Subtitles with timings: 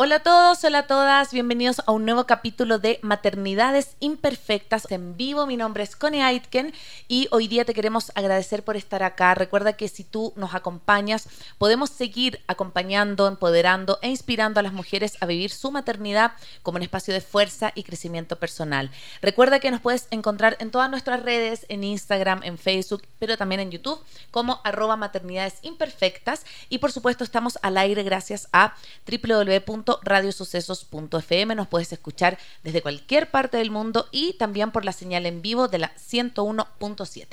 [0.00, 5.16] Hola a todos, hola a todas, bienvenidos a un nuevo capítulo de Maternidades Imperfectas en
[5.16, 5.44] vivo.
[5.44, 6.72] Mi nombre es Connie Aitken
[7.08, 9.34] y hoy día te queremos agradecer por estar acá.
[9.34, 15.16] Recuerda que si tú nos acompañas, podemos seguir acompañando, empoderando e inspirando a las mujeres
[15.20, 16.30] a vivir su maternidad
[16.62, 18.92] como un espacio de fuerza y crecimiento personal.
[19.20, 23.60] Recuerda que nos puedes encontrar en todas nuestras redes, en Instagram, en Facebook, pero también
[23.60, 28.76] en YouTube como arroba maternidades imperfectas y por supuesto estamos al aire gracias a
[29.10, 31.54] www radiosucesos.fm.
[31.54, 35.68] Nos puedes escuchar desde cualquier parte del mundo y también por la señal en vivo
[35.68, 37.26] de la 101.7.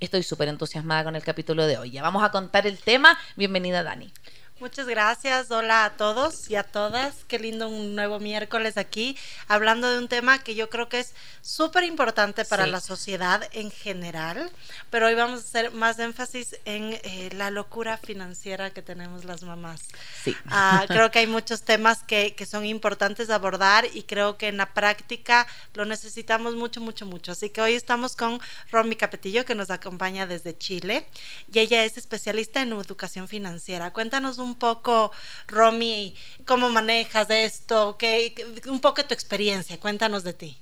[0.00, 1.90] Estoy súper entusiasmada con el capítulo de hoy.
[1.90, 3.18] Ya vamos a contar el tema.
[3.36, 4.12] Bienvenida, Dani.
[4.60, 7.14] Muchas gracias, hola a todos y a todas.
[7.28, 11.14] Qué lindo un nuevo miércoles aquí, hablando de un tema que yo creo que es
[11.42, 14.50] súper importante para la sociedad en general,
[14.90, 19.44] pero hoy vamos a hacer más énfasis en eh, la locura financiera que tenemos las
[19.44, 19.80] mamás.
[20.24, 20.36] Sí.
[20.46, 24.48] Ah, creo que hay muchos temas que, que son importantes de abordar y creo que
[24.48, 27.30] en la práctica lo necesitamos mucho, mucho, mucho.
[27.30, 28.40] Así que hoy estamos con
[28.72, 31.06] Romy Capetillo, que nos acompaña desde Chile,
[31.52, 33.92] y ella es especialista en educación financiera.
[33.92, 35.12] Cuéntanos un un poco,
[35.46, 36.14] Romy,
[36.46, 38.34] cómo manejas esto, ¿Qué,
[38.68, 40.56] un poco tu experiencia, cuéntanos de ti.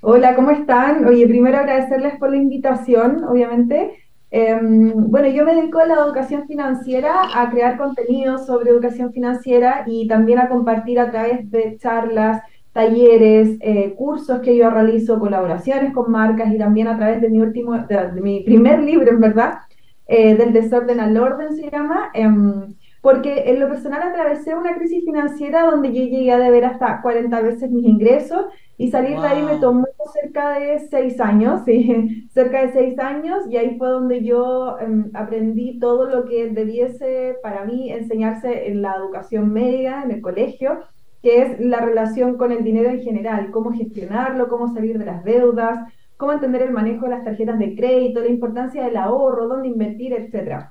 [0.00, 1.06] Hola, ¿cómo están?
[1.06, 4.02] Oye, primero agradecerles por la invitación, obviamente.
[4.32, 9.84] Em, bueno, yo me dedico a la educación financiera, a crear contenido sobre educación financiera
[9.86, 12.42] y también a compartir a través de charlas,
[12.72, 17.40] talleres, eh, cursos que yo realizo, colaboraciones con marcas y también a través de mi
[17.40, 19.58] último, de mi primer libro, en verdad,
[20.06, 25.04] eh, del desorden al orden se llama, em, porque en lo personal atravesé una crisis
[25.04, 28.46] financiera donde yo llegué a deber hasta 40 veces mis ingresos
[28.78, 33.44] y salir de ahí me tomó cerca de seis años, sí, cerca de seis años
[33.50, 38.82] y ahí fue donde yo em, aprendí todo lo que debiese para mí enseñarse en
[38.82, 40.78] la educación media, en el colegio,
[41.22, 45.24] que es la relación con el dinero en general, cómo gestionarlo, cómo salir de las
[45.24, 49.68] deudas, cómo entender el manejo de las tarjetas de crédito, la importancia del ahorro, dónde
[49.68, 50.70] invertir, etc.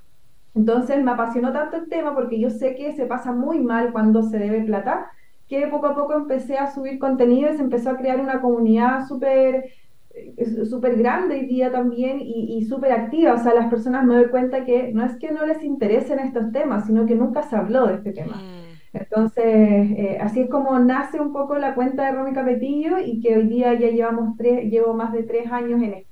[0.56, 4.24] Entonces me apasionó tanto el tema porque yo sé que se pasa muy mal cuando
[4.24, 5.12] se debe plata,
[5.48, 9.08] que poco a poco empecé a subir contenido y se empezó a crear una comunidad
[9.08, 9.66] súper
[10.70, 13.34] súper grande hoy día también y, súper activa.
[13.34, 16.52] O sea, las personas me doy cuenta que no es que no les interesen estos
[16.52, 18.36] temas, sino que nunca se habló de este tema.
[18.38, 18.62] Mm.
[18.94, 23.38] Entonces, eh, así es como nace un poco la cuenta de Romy Capetillo y que
[23.38, 26.11] hoy día ya llevamos tres, llevo más de tres años en esto.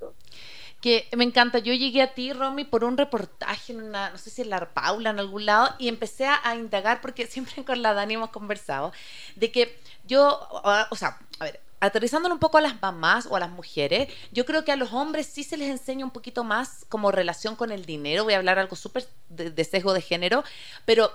[0.81, 4.29] Que me encanta, yo llegué a ti, Romy, por un reportaje en una, no sé
[4.29, 7.94] si en la Paula, en algún lado, y empecé a, indagar, porque siempre con la
[7.94, 8.94] Dani hemos conversado,
[9.35, 10.47] de que yo,
[10.90, 14.45] o sea, a ver, aterrizándolo un poco a las mamás o a las mujeres, yo
[14.45, 17.72] creo que a los hombres sí se les enseña un poquito más como relación con
[17.72, 20.44] el dinero, voy a hablar algo súper de sesgo de género,
[20.85, 21.11] pero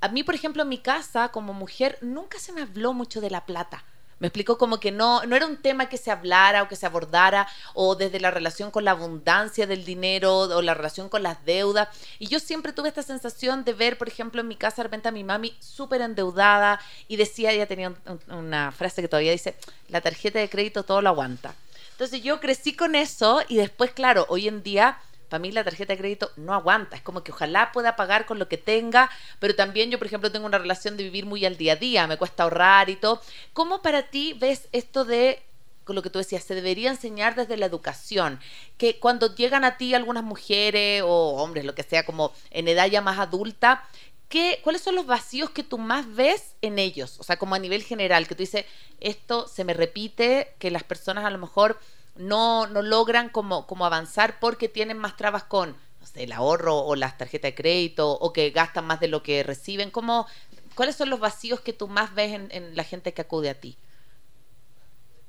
[0.00, 3.30] a mí, por ejemplo, en mi casa, como mujer, nunca se me habló mucho de
[3.30, 3.84] la plata.
[4.18, 6.86] Me explico como que no, no era un tema que se hablara o que se
[6.86, 11.44] abordara, o desde la relación con la abundancia del dinero, o la relación con las
[11.44, 11.88] deudas.
[12.18, 15.08] Y yo siempre tuve esta sensación de ver, por ejemplo, en mi casa de repente
[15.08, 17.94] a mi mami súper endeudada y decía, ella tenía
[18.28, 19.56] una frase que todavía dice,
[19.88, 21.54] la tarjeta de crédito todo lo aguanta.
[21.92, 25.92] Entonces yo crecí con eso y después, claro, hoy en día para mí la tarjeta
[25.92, 26.96] de crédito no aguanta.
[26.96, 30.32] Es como que ojalá pueda pagar con lo que tenga, pero también yo, por ejemplo,
[30.32, 33.20] tengo una relación de vivir muy al día a día, me cuesta ahorrar y todo.
[33.52, 35.42] ¿Cómo para ti ves esto de
[35.88, 38.40] con lo que tú decías, se debería enseñar desde la educación,
[38.76, 42.88] que cuando llegan a ti algunas mujeres o hombres, lo que sea, como en edad
[42.88, 43.88] ya más adulta,
[44.28, 47.18] ¿qué, ¿cuáles son los vacíos que tú más ves en ellos?
[47.20, 48.66] O sea, como a nivel general, que tú dices,
[49.00, 51.78] esto se me repite, que las personas a lo mejor
[52.18, 56.76] no, no logran como, como avanzar porque tienen más trabas con no sé, el ahorro
[56.76, 59.90] o las tarjetas de crédito o que gastan más de lo que reciben.
[59.90, 63.76] ¿Cuáles son los vacíos que tú más ves en, la gente que acude a ti?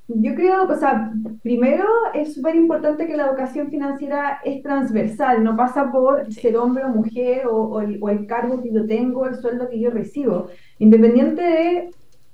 [0.07, 1.12] Yo creo, o sea,
[1.44, 6.83] primero es súper importante que la educación financiera es transversal, no pasa por ser hombre
[6.86, 10.50] o mujer o, el, cargo que yo tengo, el sueldo que yo recibo.
[10.80, 11.91] Independiente de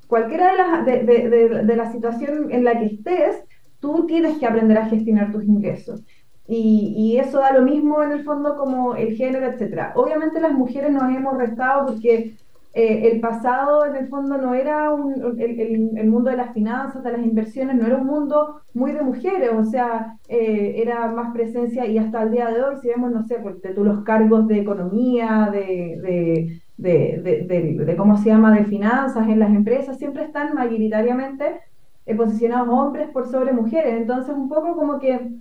[0.07, 3.43] cualquiera de las de, de, la situación en la que estés,
[3.79, 6.03] tú tienes que aprender a gestionar tus ingresos.
[6.47, 9.93] Y, y, eso da lo mismo en el fondo como el género, etcétera.
[9.95, 12.35] Obviamente las mujeres nos hemos restado porque
[12.75, 17.01] eh, el pasado en el fondo no era un, el, el, mundo de las finanzas,
[17.05, 21.31] de las inversiones, no era un mundo muy de mujeres, o sea, eh, era más
[21.31, 24.45] presencia y hasta el día de hoy, si vemos, no sé, porque tú los cargos
[24.49, 30.25] de economía, de, de, de, de, cómo se llama, de finanzas en las empresas, siempre
[30.25, 31.61] están mayoritariamente
[32.05, 35.31] eh, posicionados hombres por sobre mujeres, entonces un poco como que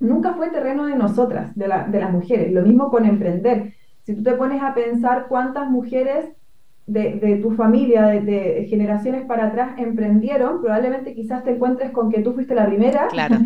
[0.00, 3.74] nunca fue terreno de nosotras, de, la, de las mujeres, lo mismo con emprender.
[4.02, 6.26] Si tú te pones a pensar cuántas mujeres
[6.86, 12.32] de, tu familia, de, generaciones para atrás, emprendieron, probablemente quizás te encuentres con que tú
[12.32, 13.08] fuiste la primera.
[13.12, 13.36] Claro.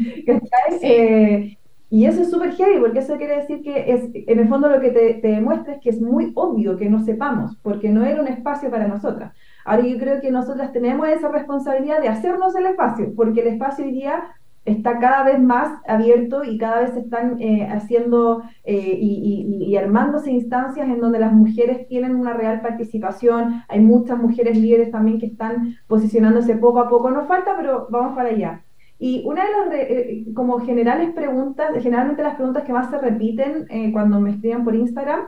[0.80, 1.56] Eh,
[1.88, 4.80] y eso es súper heavy, porque eso quiere decir que es, en el fondo lo
[4.80, 8.20] que te, te, demuestra es que es muy obvio que no sepamos, porque no era
[8.20, 9.32] un espacio para nosotras.
[9.66, 13.84] Ahora yo creo que nosotras tenemos esa responsabilidad de hacernos el espacio, porque el espacio
[13.84, 14.22] hoy día
[14.64, 20.30] está cada vez más abierto y cada vez se están eh, haciendo eh, y, armándose
[20.30, 23.62] instancias en donde las mujeres tienen una real participación.
[23.68, 27.10] Hay muchas mujeres líderes también que están posicionándose poco a poco.
[27.10, 28.62] Nos falta, pero vamos para allá.
[29.00, 33.66] Y una de las eh, como generales preguntas, generalmente las preguntas que más se repiten
[33.92, 35.22] cuando me escriben por Instagram,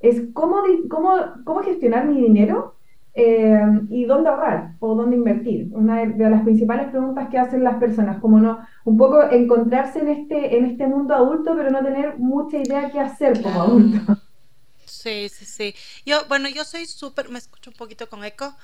[0.00, 1.14] es cómo, cómo,
[1.44, 2.73] cómo gestionar mi dinero
[3.14, 5.68] eh, y dónde ahorrar o dónde invertir.
[5.72, 10.08] Una de, las principales preguntas que hacen las personas, como no, un poco encontrarse en
[10.08, 14.18] este, en este mundo adulto, pero no tener mucha idea qué hacer como adulto.
[14.84, 15.74] Sí, sí, sí.
[16.06, 18.54] Yo, bueno, yo soy súper, me escucho un poquito con eco.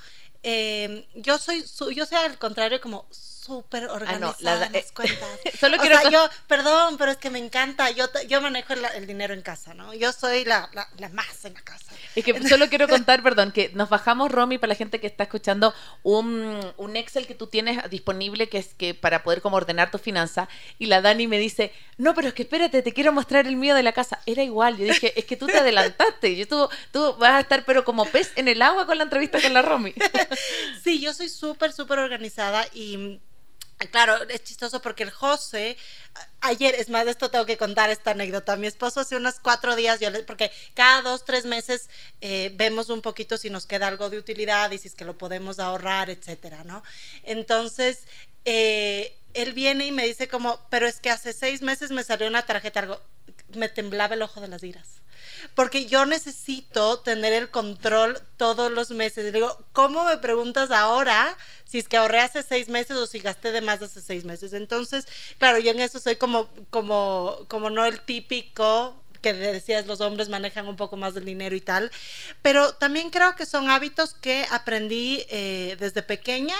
[0.43, 5.27] Eh, yo soy, yo soy al contrario como súper ah, organizada eh, cuentas.
[5.59, 6.09] Solo quiero...
[6.09, 9.93] yo, perdón, pero es que me encanta, yo, yo manejo el, dinero en casa, ¿no?
[9.93, 11.85] Yo soy la, la, más en la casa.
[12.15, 15.23] Es que solo quiero contar, perdón, que nos bajamos, Romy, para la gente que está
[15.23, 15.73] escuchando,
[16.03, 19.97] un, un Excel que tú tienes disponible que es que para poder como ordenar tu
[19.97, 20.47] finanza,
[20.77, 23.75] y la Dani me dice, no, pero es que espérate, te quiero mostrar el mío
[23.75, 24.19] de la casa.
[24.25, 27.63] Era igual, yo dije, es que tú te adelantaste, yo, tú, tú vas a estar
[27.65, 29.93] pero como pez en el agua con la entrevista con la Romy.
[30.83, 33.19] Sí, yo soy súper, súper organizada y
[33.89, 35.75] Claro, es chistoso porque el José,
[36.41, 38.55] ayer, es más, de esto tengo que contar esta anécdota.
[38.55, 41.89] Mi esposo hace unos cuatro días, yo porque cada dos, tres meses
[42.21, 45.17] eh, vemos un poquito si nos queda algo de utilidad y si es que lo
[45.17, 46.83] podemos ahorrar, etcétera, ¿no?
[47.23, 48.03] Entonces,
[48.45, 52.27] eh, él viene y me dice como, pero es que hace seis meses me salió
[52.27, 53.01] una tarjeta, algo,
[53.55, 55.01] me temblaba el ojo de las iras
[55.55, 59.33] porque yo necesito tener el control todos los meses.
[59.33, 63.51] Digo, ¿cómo me preguntas ahora si es que ahorré hace seis meses o si gasté
[63.51, 64.53] de más hace seis meses?
[64.53, 65.07] Entonces,
[65.37, 70.29] claro, yo en eso soy como, como, como no el típico que decías los hombres
[70.29, 71.91] manejan un poco más del dinero y tal,
[72.41, 76.55] pero también creo que son hábitos que aprendí eh, desde pequeña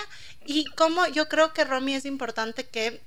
[0.46, 3.00] y como yo creo que Romy es importante que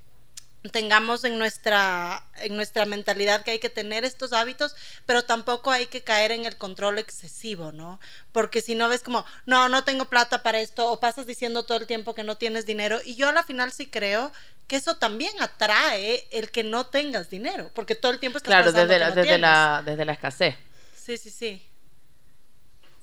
[0.70, 4.74] tengamos en nuestra, en nuestra mentalidad que hay que tener estos hábitos,
[5.04, 8.00] pero tampoco hay que caer en el control excesivo, ¿no?
[8.32, 11.78] Porque si no ves como, no, no tengo plata para esto, o pasas diciendo todo
[11.78, 14.32] el tiempo que no tienes dinero, y yo a la final sí creo
[14.66, 18.72] que eso también atrae el que no tengas dinero, porque todo el tiempo estás Claro,
[18.72, 20.56] desde, la, desde, la, desde la escasez.
[20.96, 21.62] Sí, sí, sí.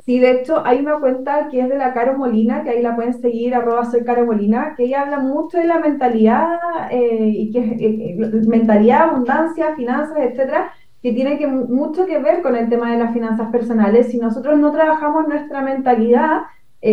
[0.06, 2.94] Sí, de hecho, hay una cuenta que es de la Caro Molina, que ahí la
[2.96, 6.60] pueden seguir, arroba soy Caro Molina, que ella habla mucho de la mentalidad,
[6.92, 12.42] eh, y que eh, eh, mentalidad, abundancia, finanzas, etcétera, que tiene que, mucho que ver
[12.42, 14.08] con el tema de las finanzas personales.
[14.12, 16.42] Si nosotros no trabajamos nuestra mentalidad,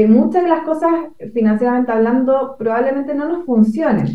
[0.08, 0.90] muchas de las cosas,
[1.34, 4.06] financieramente hablando, probablemente no nos funcionen.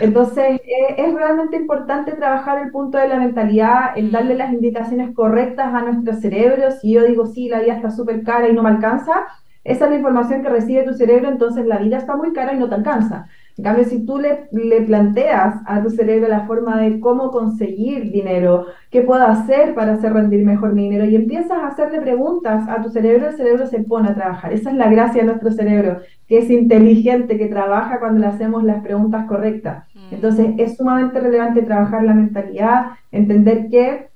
[0.00, 5.14] Entonces, eh, es realmente importante trabajar el punto de la mentalidad, el darle las indicaciones
[5.14, 6.70] correctas a nuestro cerebro.
[6.72, 9.26] Si yo digo, sí, la vida está súper cara y no me alcanza,
[9.64, 12.58] esa es la información que recibe tu cerebro, entonces la vida está muy cara y
[12.58, 13.28] no te alcanza.
[13.58, 18.12] En cambio, si tú le, le, planteas a tu cerebro la forma de cómo conseguir
[18.12, 22.68] dinero, qué puedo hacer para hacer rendir mejor mi dinero, y empiezas a hacerle preguntas
[22.68, 24.52] a tu cerebro, el cerebro se pone a trabajar.
[24.52, 25.98] Esa es la gracia de nuestro cerebro,
[26.28, 29.88] que es inteligente, que trabaja cuando le hacemos las preguntas correctas.
[29.92, 30.14] Mm.
[30.14, 34.06] Entonces, es sumamente relevante trabajar la mentalidad, entender que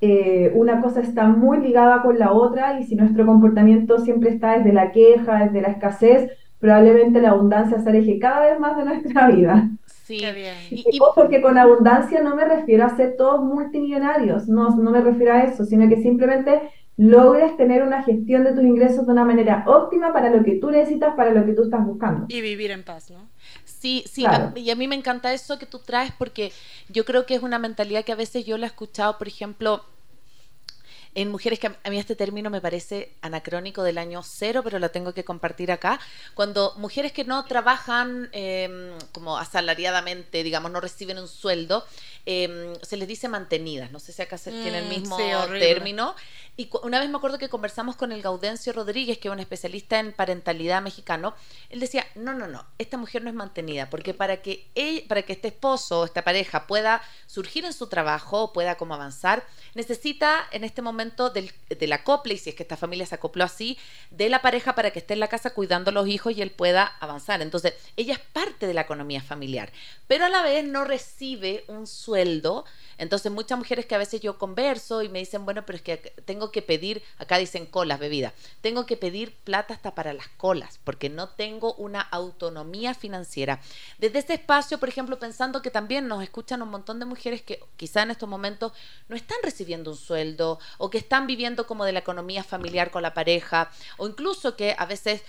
[0.00, 4.56] eh, una cosa está muy ligada con la otra y si nuestro comportamiento siempre está
[4.56, 6.30] desde la queja, desde la escasez,
[6.60, 9.68] probablemente la abundancia se aleje cada vez más de nuestra vida.
[10.04, 10.54] Sí, Qué bien.
[10.70, 15.32] Y, porque con abundancia no me refiero a ser todos multimillonarios, no, no me refiero
[15.32, 16.60] a eso, sino que simplemente
[16.96, 20.70] logres tener una gestión de tus ingresos de una manera óptima para lo que tú
[20.70, 22.26] necesitas, para lo que tú estás buscando.
[22.28, 23.30] Y vivir en paz, ¿no?
[23.64, 24.26] Sí, sí,
[24.56, 26.52] y a mí me encanta eso que tú traes porque
[26.90, 29.82] yo creo que es una mentalidad que a veces yo la he escuchado, por ejemplo,
[31.14, 34.90] en mujeres que a mí este término me parece anacrónico del año cero, pero lo
[34.90, 36.00] tengo que compartir acá,
[36.34, 41.84] cuando mujeres que no trabajan em, como asalariadamente, digamos, no reciben un sueldo,
[42.26, 45.16] em, se les dice mantenidas, no sé si acá se tiene el mm, mismo
[45.58, 46.14] término,
[46.56, 49.98] y una vez me acuerdo que conversamos con el Gaudencio Rodríguez, que es un especialista
[49.98, 51.34] en parentalidad mexicano.
[51.70, 54.66] Él decía, no, no, no, esta mujer no es mantenida, porque para que,
[55.08, 60.46] para que este esposo, esta pareja pueda surgir en su trabajo, pueda como avanzar, necesita
[60.52, 63.78] en este momento del, del acople, y si es que esta familia se acopló así,
[64.10, 66.50] de la pareja para que esté en la casa cuidando a los hijos y él
[66.50, 67.40] pueda avanzar.
[67.40, 69.72] Entonces, ella es parte de la economía familiar,
[70.06, 74.36] pero a la vez no recibe un sueldo entonces, muchas mujeres que a veces yo
[74.38, 78.34] converso y me dicen, bueno, pero es que tengo que pedir, acá dicen colas, bebidas,
[78.60, 83.60] tengo que pedir plata hasta para las colas, porque no tengo una autonomía financiera.
[83.98, 87.60] Desde este espacio, por ejemplo, pensando que también nos escuchan un montón de mujeres que
[87.76, 88.72] quizá en estos momentos
[89.08, 93.02] no están recibiendo un sueldo o que están viviendo como de la economía familiar con
[93.02, 95.22] la pareja o incluso que a veces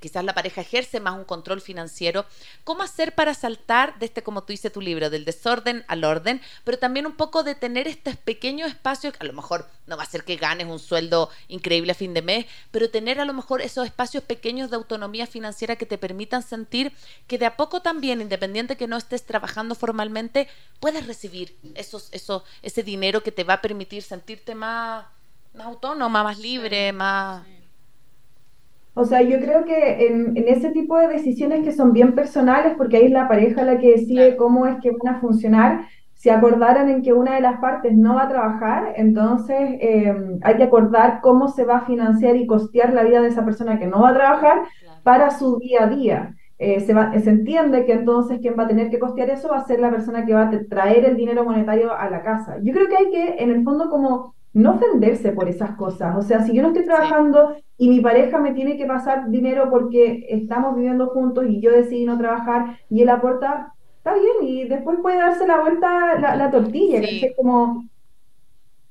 [0.00, 2.26] quizás la pareja ejerce más un control financiero,
[2.64, 6.40] ¿cómo hacer para saltar de este, como tú dices tu libro, del desorden al orden,
[6.64, 10.06] pero también un poco de tener estos pequeños espacios, a lo mejor no va a
[10.06, 13.60] ser que ganes un sueldo increíble a fin de mes, pero tener a lo mejor
[13.62, 16.92] esos espacios pequeños de autonomía financiera que te permitan sentir
[17.26, 20.48] que de a poco también, independiente que no estés trabajando formalmente,
[20.80, 25.06] puedes recibir esos, eso, ese dinero que te va a permitir sentirte más,
[25.54, 27.44] más autónoma, más libre, más...
[28.94, 32.96] O sea, yo creo que en, ese tipo de decisiones que son bien personales, porque
[32.96, 36.88] ahí es la pareja la que decide cómo es que van a funcionar, si acordaran
[36.88, 41.20] en que una de las partes no va a trabajar, entonces em, hay que acordar
[41.20, 44.10] cómo se va a financiar y costear la vida de esa persona que no va
[44.10, 44.62] a trabajar
[45.02, 46.34] para su día a día.
[46.56, 49.58] Eh, se, va, se entiende que entonces quien va a tener que costear eso va
[49.58, 52.58] a ser la persona que va a traer el dinero monetario a la casa.
[52.62, 56.16] Yo creo que hay que, en el fondo, como no ofenderse por esas cosas.
[56.16, 59.68] O sea, si yo no estoy trabajando y mi pareja me tiene que pasar dinero
[59.68, 64.64] porque estamos viviendo juntos y yo decidí no trabajar y él aporta, está bien, y
[64.68, 67.84] después puede darse la vuelta la, tortilla, es como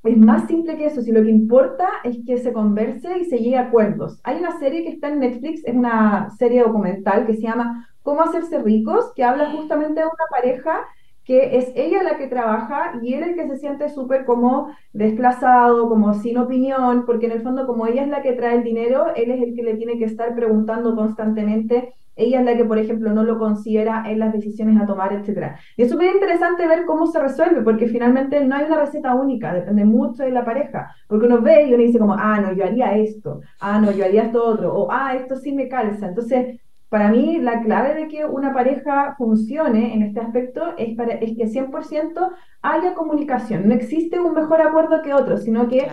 [0.04, 3.38] es más simple que eso, si lo que importa es que se converse y se
[3.38, 4.20] llegue a acuerdos.
[4.26, 8.22] Hay una serie que está en Netflix, es una serie documental que se llama Cómo
[8.22, 10.82] hacerse ricos, que habla justamente de una pareja
[11.26, 15.88] que es ella la que trabaja y él el que se siente súper como desplazado,
[15.88, 19.08] como sin opinión, porque en el fondo como ella es la que trae el dinero,
[19.16, 22.78] él es el que le tiene que estar preguntando constantemente, ella es la que, por
[22.78, 25.56] ejemplo, no lo considera en las decisiones a tomar, etc.
[25.78, 29.54] Y es súper interesante ver cómo se resuelve, porque finalmente no hay una receta única,
[29.54, 32.66] depende mucho de la pareja, porque uno ve y uno dice como, ah, no, yo
[32.66, 36.08] haría esto, ah, no, yo haría esto otro, o ah, esto sí me calza.
[36.08, 36.60] Entonces,
[36.94, 41.36] para mí, la clave de que una pareja funcione en este aspecto es, para, es
[41.36, 43.68] que 100% haya comunicación.
[43.68, 45.92] No existe un mejor acuerdo que otro, sino que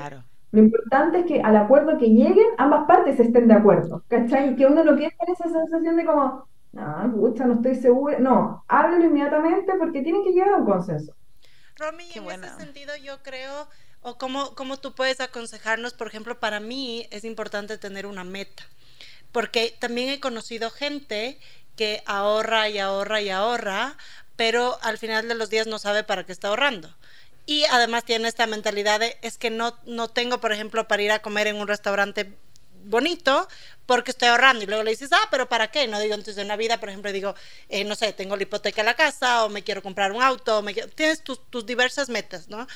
[0.52, 4.04] lo importante es que al acuerdo que lleguen, ambas partes estén de acuerdo.
[4.08, 4.54] ¿Cachai?
[4.56, 8.18] Que uno no quiere tener esa sensación de como, no, pucha, no estoy segura.
[8.18, 11.14] No, háblalo inmediatamente porque tienen que llegar a un consenso.
[11.78, 13.68] Romy, en ese sentido yo creo,
[14.02, 18.64] o cómo, cómo tú puedes aconsejarnos, por ejemplo, para mí es importante tener una meta
[19.32, 21.38] porque también he conocido gente
[21.76, 23.96] que ahorra y ahorra y ahorra,
[24.36, 26.94] pero al final de los días no sabe para qué está ahorrando.
[27.46, 31.12] Y además tiene esta mentalidad de, es que no, no tengo, por ejemplo, para ir
[31.12, 32.36] a comer en un restaurante
[32.84, 33.48] bonito
[33.86, 35.86] porque estoy ahorrando y luego le dices, ah, pero ¿para qué?
[35.88, 37.34] No digo, entonces en la vida, por ejemplo, digo,
[37.68, 40.58] eh, no sé, tengo la hipoteca en la casa o me quiero comprar un auto,
[40.58, 42.66] o me tienes tus, tus diversas metas, ¿no?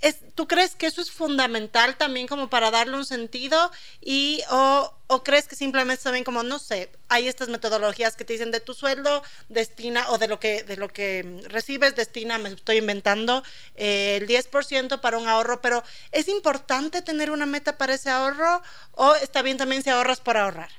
[0.00, 3.70] Es, ¿Tú crees que eso es fundamental también como para darle un sentido?
[4.00, 4.92] Y, o,
[5.24, 8.74] crees que simplemente también como, no sé, hay estas metodologías que te dicen de tu
[8.74, 13.42] sueldo, destina, o de lo que, de lo que recibes, destina, me estoy inventando,
[13.74, 15.82] eh, el 10% para un ahorro, pero
[16.12, 20.36] ¿es importante tener una meta para ese ahorro o está bien también si ahorras por
[20.36, 20.70] ahorrar?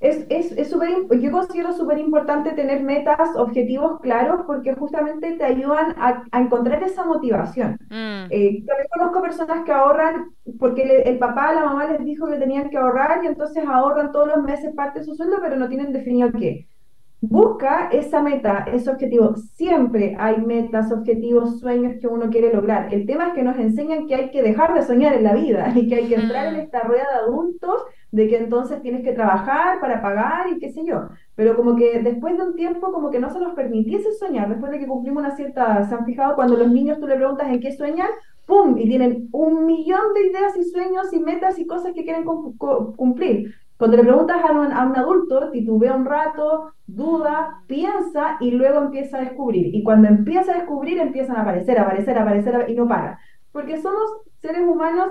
[0.00, 0.88] Es, es, es super,
[1.18, 6.82] yo considero súper importante tener metas, objetivos claros, porque justamente te ayudan a, a encontrar
[6.84, 7.78] esa motivación.
[7.90, 8.26] Mm.
[8.30, 12.70] Eh, también conozco personas que ahorran porque el papá, la mamá les dijo que tenían
[12.70, 15.92] que ahorrar y entonces ahorran todos los meses parte de su sueldo, pero no tienen
[15.92, 16.68] definido qué.
[17.20, 19.34] Busca esa meta, ese objetivo.
[19.34, 22.94] Siempre hay metas, objetivos, sueños que uno quiere lograr.
[22.94, 25.72] El tema es que nos enseñan que hay que dejar de soñar en la vida
[25.74, 26.60] y que hay que entrar en mm.
[26.60, 30.84] esta rueda de adultos de que entonces tienes que trabajar para pagar y qué sé
[30.84, 31.08] yo.
[31.34, 34.72] Pero como que después de un tiempo como que no se nos permitiese soñar, después
[34.72, 37.60] de que cumplimos una cierta, se han fijado cuando los niños tú le preguntas en
[37.60, 38.08] qué sueñan,
[38.46, 38.78] ¡pum!
[38.78, 43.54] Y tienen un millón de ideas y sueños y metas y cosas que quieren cumplir.
[43.76, 48.78] Cuando le preguntas a un, a un adulto, titubea un rato, duda, piensa y luego
[48.78, 49.72] empieza a descubrir.
[49.72, 53.20] Y cuando empieza a descubrir, empiezan a aparecer, aparecer, aparecer y no para.
[53.52, 54.02] Porque somos
[54.40, 55.10] seres humanos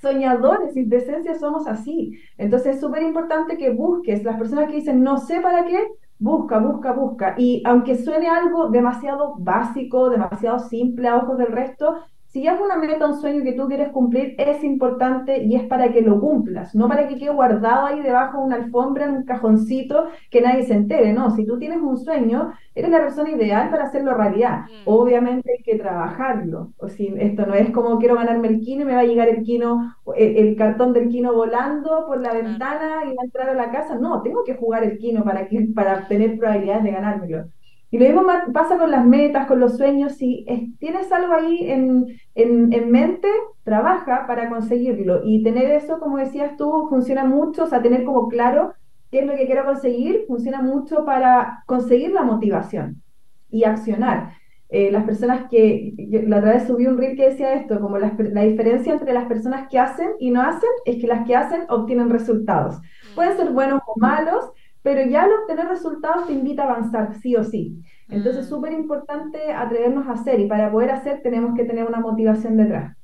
[0.00, 2.18] soñadores y de esencia somos así.
[2.36, 4.22] Entonces es súper importante que busques.
[4.24, 5.86] Las personas que dicen no sé para qué,
[6.18, 7.34] busca, busca, busca.
[7.38, 11.96] Y aunque suene algo demasiado básico, demasiado simple a ojos del resto,
[12.38, 15.90] si es una meta, un sueño que tú quieres cumplir, es importante y es para
[15.90, 19.24] que lo cumplas, no para que quede guardado ahí debajo de una alfombra, en un
[19.24, 21.32] cajoncito, que nadie se entere, no.
[21.32, 24.66] Si tú tienes un sueño, eres la persona ideal para hacerlo realidad.
[24.66, 24.82] Mm.
[24.84, 26.74] Obviamente hay que trabajarlo.
[26.78, 29.28] O si esto no es como quiero ganarme el kino y me va a llegar
[29.28, 33.54] el kino, el, cartón del kino volando por la ventana y va a entrar a
[33.54, 33.96] la casa.
[33.96, 37.46] No, tengo que jugar el kino para, que, para tener probabilidades de ganármelo.
[37.90, 40.12] Y lo mismo pasa con las metas, con los sueños.
[40.12, 40.44] Si
[40.78, 43.28] tienes algo ahí en, en, mente,
[43.64, 45.22] trabaja para conseguirlo.
[45.24, 48.74] Y tener eso, como decías tú, funciona mucho, o sea, tener como claro
[49.10, 53.02] qué es lo que quiero conseguir, funciona mucho para conseguir la motivación
[53.50, 54.34] y accionar.
[54.70, 55.94] Eh, las personas que,
[56.26, 59.24] la otra vez subí un reel que decía esto, como la, la, diferencia entre las
[59.24, 62.78] personas que hacen y no hacen es que las que hacen obtienen resultados.
[63.14, 64.52] Pueden ser buenos o malos,
[64.88, 67.84] pero ya al obtener resultados te invita a avanzar, sí o sí.
[68.08, 68.54] Entonces es mm.
[68.54, 72.96] súper importante atrevernos a hacer y para poder hacer tenemos que tener una motivación detrás.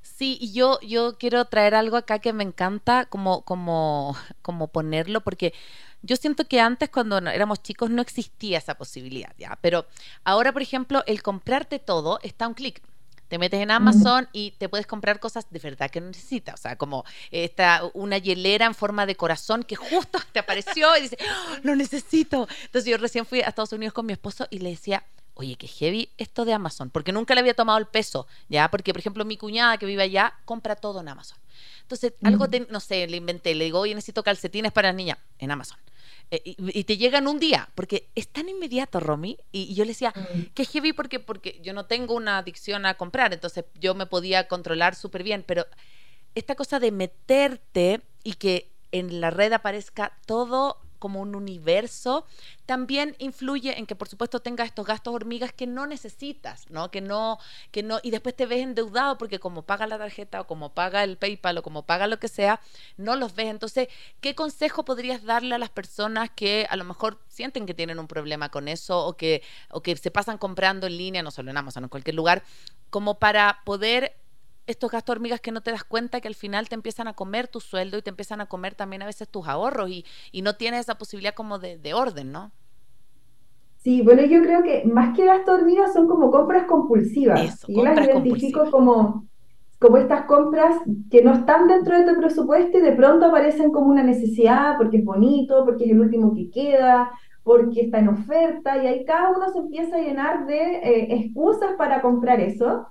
[0.00, 5.52] Sí, yo, yo quiero traer algo acá que me encanta como, como, como ponerlo, porque
[6.00, 9.58] yo siento que antes cuando éramos chicos no existía esa posibilidad, ¿ya?
[9.60, 9.84] Pero
[10.24, 12.80] ahora, por ejemplo, el comprarte todo está a un clic.
[13.28, 16.54] Te metes en Amazon y te puedes comprar cosas de verdad que necesitas.
[16.54, 21.02] O sea, como esta, una hielera en forma de corazón que justo te apareció y
[21.02, 22.48] dice, ¡Oh, lo necesito.
[22.64, 25.04] Entonces yo recién fui a Estados Unidos con mi esposo y le decía,
[25.38, 28.68] oye, qué heavy esto de Amazon, porque nunca le había tomado el peso, ¿ya?
[28.70, 31.38] Porque, por ejemplo, mi cuñada que vive allá compra todo en Amazon.
[31.82, 35.50] Entonces, algo, no sé, le inventé, le digo, oye, necesito calcetines para la niña en
[35.50, 35.78] Amazon.
[36.30, 39.38] Eh, y, te llegan un día, porque es tan inmediato, Romy.
[39.50, 40.52] Y, yo le decía, mm.
[40.54, 44.48] que heavy porque, porque yo no tengo una adicción a comprar, entonces yo me podía
[44.48, 45.66] controlar súper bien, pero
[46.34, 52.26] esta cosa de meterte y que en la red aparezca todo como un universo,
[52.66, 56.90] también influye en que por supuesto tengas estos gastos hormigas que no necesitas, ¿no?
[56.90, 57.38] Que no,
[57.70, 61.04] que no, y después te ves endeudado porque como paga la tarjeta o como paga
[61.04, 62.60] el PayPal o como paga lo que sea,
[62.96, 63.46] no los ves.
[63.46, 63.88] Entonces,
[64.20, 68.08] ¿qué consejo podrías darle a las personas que a lo mejor sienten que tienen un
[68.08, 71.56] problema con eso o que, o que se pasan comprando en línea, no solo en
[71.56, 72.42] Amazon, en cualquier lugar,
[72.90, 74.16] como para poder
[74.68, 77.48] estos gastos hormigas que no te das cuenta que al final te empiezan a comer
[77.48, 80.04] tu sueldo y te empiezan a comer también a veces tus ahorros y,
[80.42, 82.52] no tienes esa posibilidad como de, orden, ¿no?
[83.78, 87.64] Sí, bueno, yo creo que más que gastos hormigas son como compras compulsivas.
[87.66, 89.26] y yo las identifico como,
[89.78, 90.76] como estas compras
[91.10, 94.98] que no están dentro de tu presupuesto y de pronto aparecen como una necesidad porque
[94.98, 97.10] es bonito, porque es el último que queda,
[97.42, 101.72] porque está en oferta y ahí cada uno se empieza a llenar de eh, excusas
[101.78, 102.86] para comprar eso.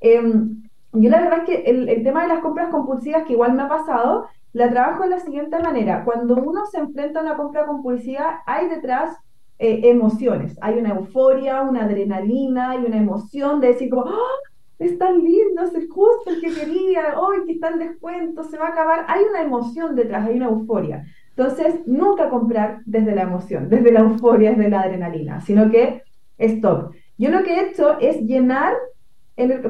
[0.00, 3.62] Em, yo la verdad es que el, tema de las compras compulsivas, que igual me
[3.62, 6.04] ha pasado, la trabajo de la siguiente manera.
[6.04, 9.16] Cuando uno se enfrenta a una compra compulsiva, hay detrás
[9.58, 10.56] eh, emociones.
[10.60, 14.38] Hay una euforia, una adrenalina, hay una emoción de decir como, ¡Oh,
[14.78, 18.66] es tan lindo, es justo el que quería, hoy que está en descuento, se va
[18.66, 19.04] a acabar.
[19.08, 21.04] Hay una emoción detrás, hay una euforia.
[21.30, 26.02] Entonces, nunca comprar desde la emoción, desde la euforia, desde la adrenalina, sino que
[26.38, 26.92] stop.
[27.18, 28.74] Yo lo que he hecho es llenar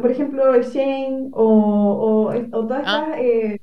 [0.00, 3.06] por ejemplo, Shane o, o, todas ah.
[3.12, 3.60] estas, eh,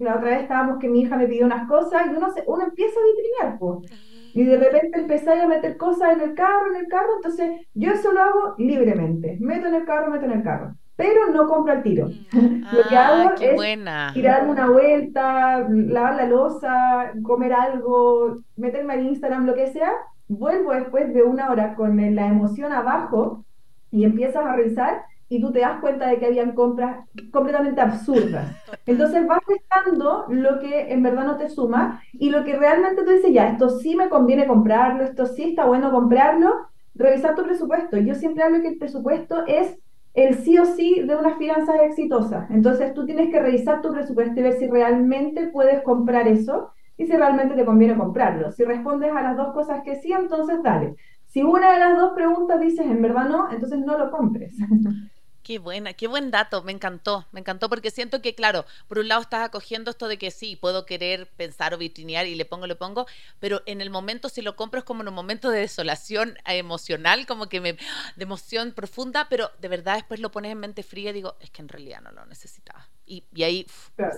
[0.00, 2.64] la otra vez estábamos que mi hija me pidió unas cosas y uno, se, uno
[2.64, 3.90] empieza a vitrinear, pues.
[4.32, 7.92] Y de repente empecé a meter cosas en el carro, en el carro, entonces yo
[7.92, 9.36] eso lo hago libremente.
[9.40, 10.74] Meto en el carro, meto en el carro.
[10.96, 12.08] Pero no compro al tiro.
[12.32, 12.62] Mm.
[12.72, 19.06] lo que hago ah, es tirar una vuelta, lavar la losa, comer algo, meterme al
[19.06, 19.92] Instagram, lo que sea.
[20.28, 23.44] Vuelvo después de una hora con la emoción abajo
[23.90, 28.50] y empiezas a revisar y tú te das cuenta de que habían compras completamente absurdas.
[28.84, 33.12] Entonces vas restando lo que en verdad no te suma y lo que realmente tú
[33.12, 36.52] dices, ya, esto sí me conviene comprarlo, esto sí está bueno comprarlo,
[36.96, 37.96] revisar tu presupuesto.
[37.96, 39.78] Yo siempre hablo que el presupuesto es
[40.14, 42.50] el sí o sí de unas finanzas exitosas.
[42.50, 47.06] Entonces tú tienes que revisar tu presupuesto y ver si realmente puedes comprar eso y
[47.06, 48.50] si realmente te conviene comprarlo.
[48.50, 50.96] Si respondes a las dos cosas que sí, entonces dale.
[51.26, 54.56] Si una de las dos preguntas dices en verdad no, entonces no lo compres.
[55.50, 59.08] Qué buena, qué buen dato, me encantó, me encantó porque siento que, claro, por un
[59.08, 62.68] lado estás acogiendo esto de que sí, puedo querer pensar o vitrinear y le pongo,
[62.68, 63.08] le pongo,
[63.40, 67.26] pero en el momento si lo compro es como en un momento de desolación emocional,
[67.26, 67.80] como que me, de
[68.22, 71.62] emoción profunda, pero de verdad después lo pones en mente fría y digo, es que
[71.62, 72.88] en realidad no lo necesitaba.
[73.04, 73.66] Y, ahí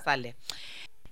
[0.04, 0.36] sale.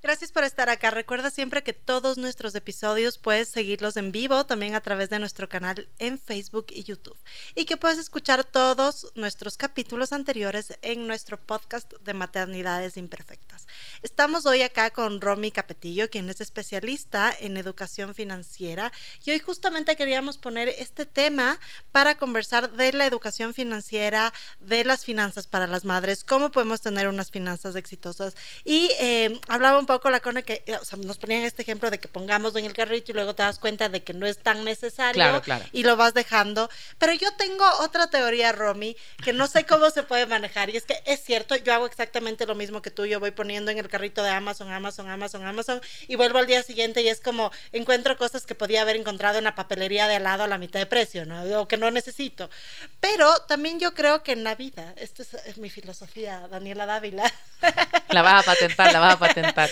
[0.03, 0.91] Gracias por estar acá.
[0.91, 5.47] Recuerda siempre que todos nuestros episodios puedes seguirlos en vivo también a través de nuestro
[5.47, 7.19] canal en Facebook y YouTube.
[7.55, 13.67] Y que puedes escuchar todos nuestros capítulos anteriores en nuestro podcast de maternidades imperfectas.
[14.01, 18.93] Estamos hoy acá con Romy Capetillo, quien es especialista en educación financiera.
[19.27, 21.61] Y hoy justamente queríamos poner este tema
[21.93, 27.07] para conversar de la educación financiera, de las finanzas para las madres, cómo podemos tener
[27.07, 28.35] unas finanzas exitosas.
[28.65, 31.99] Y eh, hablaba un poco la Cone que o sea, nos ponían este ejemplo de
[31.99, 34.63] que pongamos en el carrito y luego te das cuenta de que no es tan
[34.65, 36.71] necesario y lo vas dejando.
[36.97, 40.71] Pero yo tengo otra teoría, Romy, que no sé cómo se puede manejar.
[40.71, 43.05] Y es que es cierto, yo hago exactamente lo mismo que tú.
[43.05, 46.63] Yo voy poniendo en el carrito de Amazon, Amazon, Amazon, Amazon y vuelvo al día
[46.63, 50.23] siguiente y es como encuentro cosas que podía haber encontrado en la papelería de al
[50.23, 51.43] lado a la mitad de precio, ¿no?
[51.61, 52.49] O que no necesito.
[53.01, 57.25] Pero también yo creo que en la vida, esta es, es mi filosofía, Daniela Dávila.
[58.11, 59.71] La vas a patentar, la vas a patentar.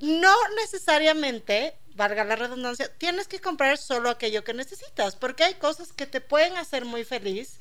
[0.00, 5.92] No necesariamente, valga la redundancia, tienes que comprar solo aquello que necesitas, porque hay cosas
[5.92, 7.58] que te pueden hacer muy feliz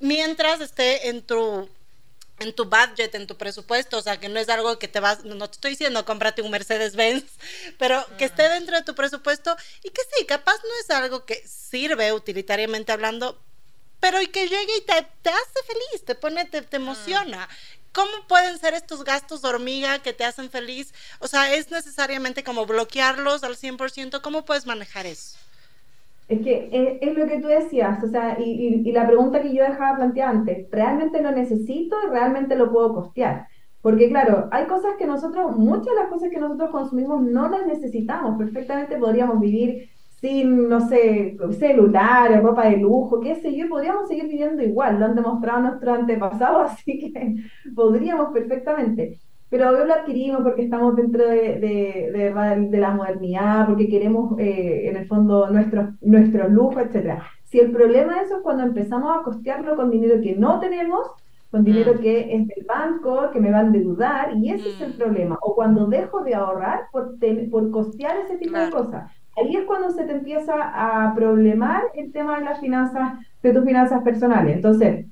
[0.00, 1.68] mientras esté en tu
[2.40, 5.24] en tu budget, en tu presupuesto, o sea, que no es algo que te vas,
[5.24, 7.24] no te estoy diciendo cómprate un Mercedes Benz,
[7.78, 11.46] pero que esté dentro de tu presupuesto y que sí, capaz no es algo que
[11.46, 13.40] sirve utilitariamente hablando,
[14.00, 17.48] pero y que llegue y te, hace feliz, te pone, te, te emociona.
[17.94, 20.92] ¿Cómo pueden ser estos gastos hormiga que te hacen feliz?
[21.20, 24.20] O sea, ¿es necesariamente como bloquearlos al 100%?
[24.20, 25.38] ¿Cómo puedes manejar eso?
[26.28, 29.54] Es que eh, es, lo que tú decías, o sea, y, y, la pregunta que
[29.54, 33.46] yo dejaba planteada antes, ¿realmente lo necesito y realmente lo puedo costear?
[33.82, 37.66] Porque claro, hay cosas que nosotros, muchas de las cosas que nosotros consumimos no las
[37.66, 39.90] necesitamos, perfectamente podríamos vivir
[40.24, 45.04] sin, no sé, celulares, ropa de lujo, qué sé yo, podríamos seguir viviendo igual, lo
[45.04, 47.36] han demostrado nuestros antepasados, así que
[47.74, 49.18] podríamos perfectamente.
[49.50, 54.88] Pero hoy lo adquirimos porque estamos dentro de, de, de, la modernidad, porque queremos, eh,
[54.88, 57.18] en el fondo, nuestros nuestro lujo, etc.
[57.44, 61.06] Si el problema de eso es cuando empezamos a costearlo con dinero que no tenemos,
[61.50, 61.98] con dinero mm.
[61.98, 64.96] que es del banco, que me van a deudar, y ese es el mm.
[64.96, 65.38] problema.
[65.42, 67.16] O cuando dejo de ahorrar por,
[67.50, 72.12] por costear ese tipo de cosas ahí es cuando se te empieza a problemar el
[72.12, 74.56] tema de las finanzas, de tus finanzas personales.
[74.56, 75.06] Entonces,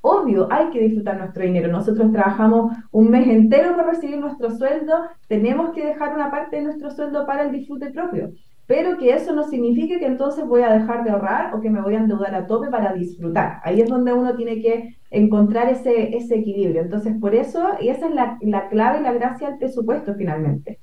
[0.00, 1.70] obvio, hay que disfrutar nuestro dinero.
[1.70, 4.94] Nosotros trabajamos un mes entero para recibir nuestro sueldo,
[5.28, 8.32] tenemos que dejar una parte de nuestro sueldo para el disfrute propio.
[8.66, 11.82] Pero que eso no signifique que entonces voy a dejar de ahorrar o que me
[11.82, 13.60] voy a endeudar a tope para disfrutar.
[13.64, 16.82] Ahí es donde uno tiene que encontrar ese, ese equilibrio.
[16.82, 20.78] Entonces, por eso, y esa es la, la clave y la gracia del presupuesto finalmente.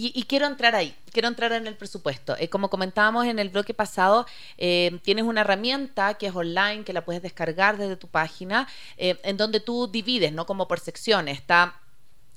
[0.00, 2.36] Y, quiero entrar ahí, quiero entrar en el presupuesto.
[2.38, 6.92] Eh, como comentábamos en el bloque pasado, eh, tienes una herramienta que es online, que
[6.92, 10.46] la puedes descargar desde tu página, eh, en donde tú divides, ¿no?
[10.46, 11.36] Como por secciones.
[11.36, 11.80] Está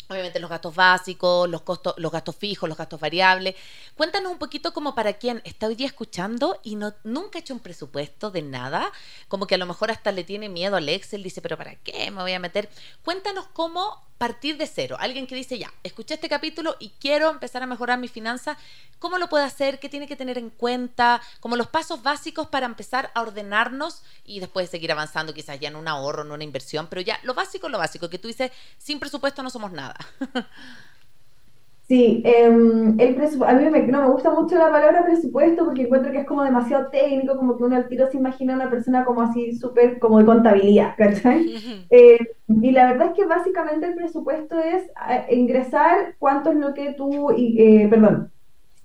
[0.10, 3.54] obviamente los gastos básicos, los costos, los gastos fijos, los gastos variables.
[3.96, 7.54] Cuéntanos un poquito como para quien está hoy día escuchando y no nunca ha hecho
[7.54, 8.92] un presupuesto de nada,
[9.28, 12.10] como que a lo mejor hasta le tiene miedo al Excel, dice, pero ¿para qué
[12.10, 12.70] me voy a meter?
[13.04, 14.98] Cuéntanos cómo partir de cero.
[15.00, 18.56] Alguien que dice, ya, escuché este capítulo y quiero empezar a mejorar mi finanza,
[19.00, 19.80] ¿cómo lo puede hacer?
[19.80, 21.24] ¿Qué tiene que tener en cuenta?
[21.40, 25.76] Como los pasos básicos para empezar a ordenarnos y después seguir avanzando quizás ya en
[25.76, 29.00] un ahorro, en una inversión, pero ya lo básico, lo básico, que tú dices, sin
[29.00, 29.98] presupuesto no somos nada.
[31.92, 36.14] Sí, em, el a mí me, no me gusta mucho la palabra presupuesto porque encuentro
[36.14, 39.04] que es como demasiado técnico, como que uno al tiro se imagina a una persona
[39.04, 41.54] como así súper como de contabilidad, ¿cachai?
[41.90, 46.74] Eh, y la verdad es que básicamente el presupuesto es eh, ingresar cuánto es lo
[46.74, 48.32] que tú, eh, perdón,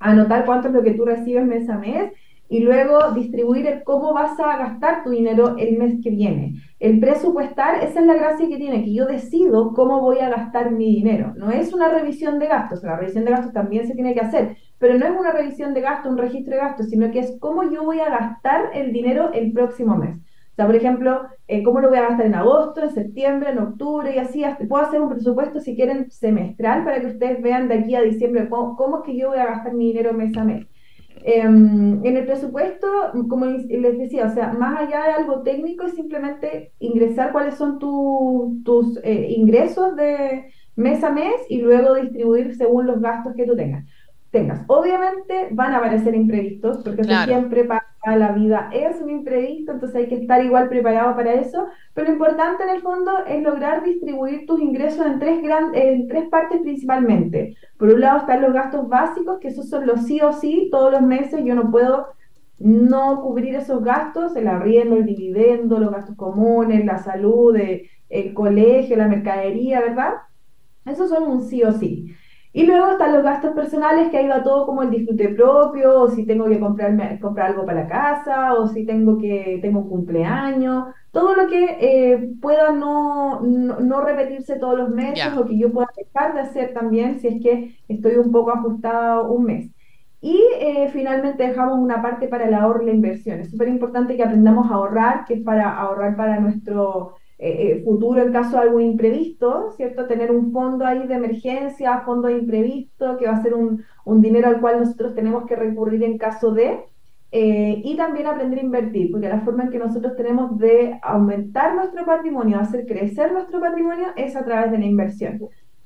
[0.01, 2.13] anotar cuánto es lo que tú recibes mes a mes
[2.49, 6.55] y luego distribuir el cómo vas a gastar tu dinero el mes que viene.
[6.79, 10.71] El presupuestar, esa es la gracia que tiene, que yo decido cómo voy a gastar
[10.71, 11.33] mi dinero.
[11.37, 14.57] No es una revisión de gastos, la revisión de gastos también se tiene que hacer,
[14.79, 17.71] pero no es una revisión de gastos, un registro de gastos, sino que es cómo
[17.71, 20.17] yo voy a gastar el dinero el próximo mes.
[20.17, 23.59] O sea, por ejemplo, eh, cómo lo voy a gastar en agosto, en septiembre, en
[23.59, 24.43] octubre y así.
[24.67, 28.49] puedo hacer un presupuesto, si quieren, semestral para que ustedes vean de aquí a diciembre
[28.49, 30.67] cómo, cómo es que yo voy a gastar mi dinero mes a mes.
[31.23, 32.87] Em, en el presupuesto,
[33.29, 37.79] como les decía, o sea, más allá de algo técnico, es simplemente ingresar cuáles son
[37.79, 43.57] tus eh, ingresos de mes a mes y luego distribuir según los gastos que tú
[43.57, 43.85] tengas.
[44.31, 44.63] Tengas.
[44.67, 50.09] Obviamente van a aparecer imprevistos, porque siempre pasa, la vida es un imprevisto, entonces hay
[50.09, 54.47] que estar igual preparado para eso, pero lo importante en el fondo es lograr distribuir
[54.47, 55.41] tus ingresos en tres,
[55.73, 57.57] en tres partes principalmente.
[57.77, 60.93] Por un lado están los gastos básicos, que esos son los sí o sí, todos
[60.93, 62.07] los meses yo no puedo
[62.59, 67.57] no cubrir esos gastos, el arriendo, el dividendo, los gastos comunes, la salud,
[68.09, 70.13] el colegio, la mercadería, ¿verdad?
[70.85, 72.15] Esos son un sí o sí.
[72.57, 76.09] Y luego están los gastos personales, que ahí va todo como el disfrute propio, o
[76.09, 79.91] si tengo que comprarme, comprar algo para la casa, o si tengo que tengo un
[79.91, 85.71] cumpleaños, todo lo que eh, pueda no, no, repetirse todos los meses o que yo
[85.71, 89.71] pueda dejar de hacer también si es que estoy un poco ajustado un mes.
[90.23, 93.41] Y eh, finalmente dejamos una parte para el ahorro y la inversión.
[93.41, 98.23] Es súper importante que aprendamos a ahorrar, que es para ahorrar para nuestro eh, futuro
[98.23, 100.07] en caso de algún imprevisto, ¿cierto?
[100.07, 104.49] Tener un fondo ahí de emergencia, fondo imprevisto, que va a ser un, un dinero
[104.49, 106.81] al cual nosotros tenemos que recurrir en caso de.
[107.33, 111.75] Eh, y también aprender a invertir, porque la forma en que nosotros tenemos de aumentar
[111.75, 115.41] nuestro patrimonio, hacer crecer nuestro patrimonio, es a través de la inversión.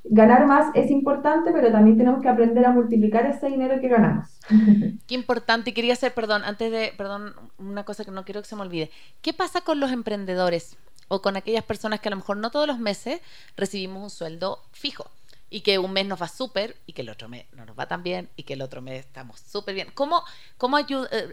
[0.05, 4.39] Ganar más es importante, pero también tenemos que aprender a multiplicar ese dinero que ganamos.
[5.09, 5.75] Qué importante.
[5.75, 8.91] Quería hacer, perdón, antes de, perdón, una cosa que no quiero que se me olvide.
[9.21, 10.77] ¿Qué pasa con los emprendedores
[11.11, 13.21] o con aquellas personas que a lo mejor no todos los meses
[13.57, 15.11] recibimos un sueldo fijo?
[15.51, 17.89] y que un mes nos va súper y que el otro mes no nos va
[17.89, 19.89] tan bien y que el otro mes estamos súper bien.
[19.95, 20.23] ¿Cómo,
[20.57, 20.87] cómo eh,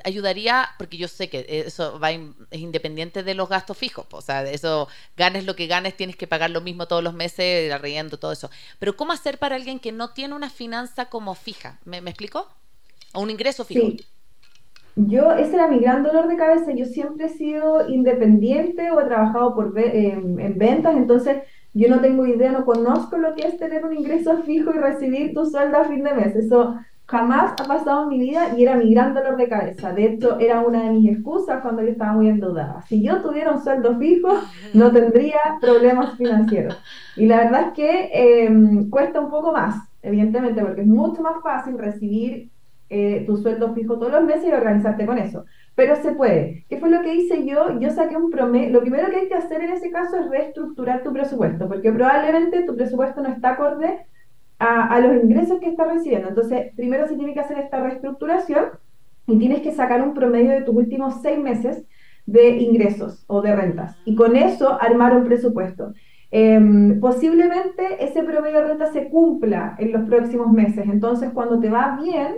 [0.04, 0.70] ayudaría?
[0.80, 2.20] Porque yo sé que eso va es
[2.60, 6.50] independiente de los gastos fijos, o sea, eso ganes lo que ganes, tienes que pagar
[6.50, 8.50] lo mismo todos los meses, arriendo, todo eso.
[8.80, 11.80] Pero ¿cómo hacer para alguien que no tiene una finanza como fija?
[11.86, 12.50] ¿Me, me explico?
[13.14, 13.88] O un ingreso fijo.
[13.92, 14.06] Sí.
[14.98, 16.72] Yo, ese era mi gran dolor de cabeza.
[16.72, 21.38] Yo siempre he sido independiente o he trabajado por en ventas, entonces
[21.74, 25.34] yo no tengo idea, no conozco lo que es tener un ingreso fijo y recibir
[25.34, 26.36] tu sueldo a fin de mes.
[26.36, 29.94] Eso jamás ha pasado en mi vida y era mi gran dolor de cabeza.
[29.94, 32.82] De hecho, era una de mis excusas cuando yo estaba muy endeudada.
[32.88, 34.30] Si yo tuviera un sueldo fijo,
[34.74, 36.78] no tendría problemas financieros.
[37.16, 41.42] Y la verdad es que em, cuesta un poco más, evidentemente, porque es mucho más
[41.44, 42.50] fácil recibir
[42.90, 45.46] eh, tu sueldo fijo todos los meses y organizarte con eso
[45.78, 46.66] pero se puede.
[46.70, 47.80] ¿Qué fue lo que hice yo?
[47.80, 48.72] Yo saqué un promedio.
[48.72, 52.64] Lo primero que hay que hacer en ese caso es reestructurar tu presupuesto, porque probablemente
[52.64, 54.00] tu presupuesto no está acorde
[54.58, 56.30] a, los ingresos que estás recibiendo.
[56.30, 58.70] Entonces, primero se tiene que hacer esta reestructuración
[59.28, 61.86] y tienes que sacar un promedio de tus últimos seis meses
[62.26, 63.96] de ingresos o de rentas.
[64.04, 65.94] Y con eso armar un presupuesto.
[66.32, 70.88] Em, posiblemente ese promedio de renta se cumpla en los próximos meses.
[70.88, 72.34] Entonces, cuando te va bien,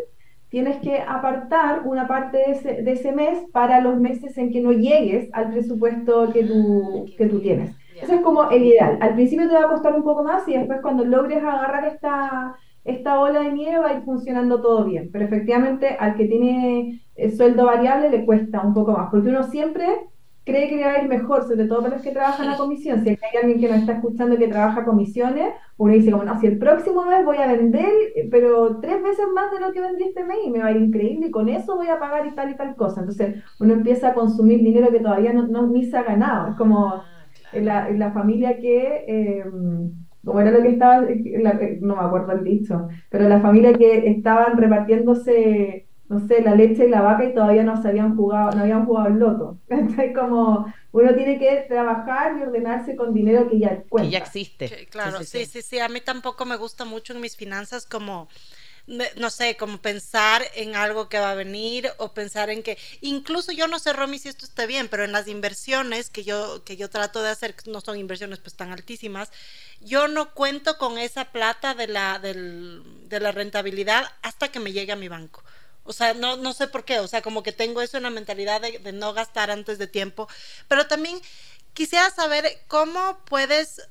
[0.49, 4.61] tienes que apartar una parte de ese, de ese, mes para los meses en que
[4.61, 7.75] no llegues al presupuesto que tú, que tú tienes.
[8.01, 8.97] Eso es como el ideal.
[9.01, 12.55] Al principio te va a costar un poco más y después cuando logres agarrar esta,
[12.83, 15.09] esta ola de nieve va a ir funcionando todo bien.
[15.11, 19.43] Pero efectivamente al que tiene el sueldo variable le cuesta un poco más, porque uno
[19.43, 19.85] siempre
[20.45, 23.03] cree que le va a ir mejor, sobre todo para los que trabajan a comisión.
[23.03, 26.47] Si hay alguien que nos está escuchando que trabaja comisiones, uno dice como, no, si
[26.47, 27.89] el próximo mes voy a vender,
[28.31, 30.81] pero tres veces más de lo que vendí este mes y me va a ir
[30.81, 33.01] increíble y con eso voy a pagar y tal y tal cosa.
[33.01, 36.49] Entonces uno empieza a consumir dinero que todavía no, no ni se ha ganado.
[36.49, 37.05] Es como ah,
[37.53, 39.05] en, la, la, familia que...
[39.07, 39.43] Eh,
[40.25, 41.01] como era lo que estaba,
[41.79, 46.85] no me acuerdo el dicho, pero la familia que estaban repartiéndose no sé, la leche
[46.85, 49.57] y la vaca y todavía no se habían jugado, no habían jugado el loto.
[49.69, 54.09] Entonces, como uno tiene que trabajar y ordenarse con dinero que ya cuenta.
[54.09, 54.87] Que ya existe.
[54.89, 58.27] claro, sí sí, sí A mí tampoco me gusta mucho en mis finanzas como
[59.17, 63.51] no sé, como pensar en algo que va a venir o pensar en que, incluso
[63.51, 66.75] yo no sé, Romy, si esto está bien, pero en las inversiones que yo, que
[66.75, 69.29] yo trato de hacer, que no son inversiones pues tan altísimas,
[69.79, 74.71] yo no cuento con esa plata de la, del, de la rentabilidad hasta que me
[74.71, 75.43] llegue a mi banco.
[75.89, 78.11] O sea, no, no sé por qué, o sea, como que tengo eso en la
[78.11, 80.29] mentalidad de, no gastar antes de tiempo.
[80.67, 81.19] Pero también
[81.73, 83.81] quisiera saber cómo puedes,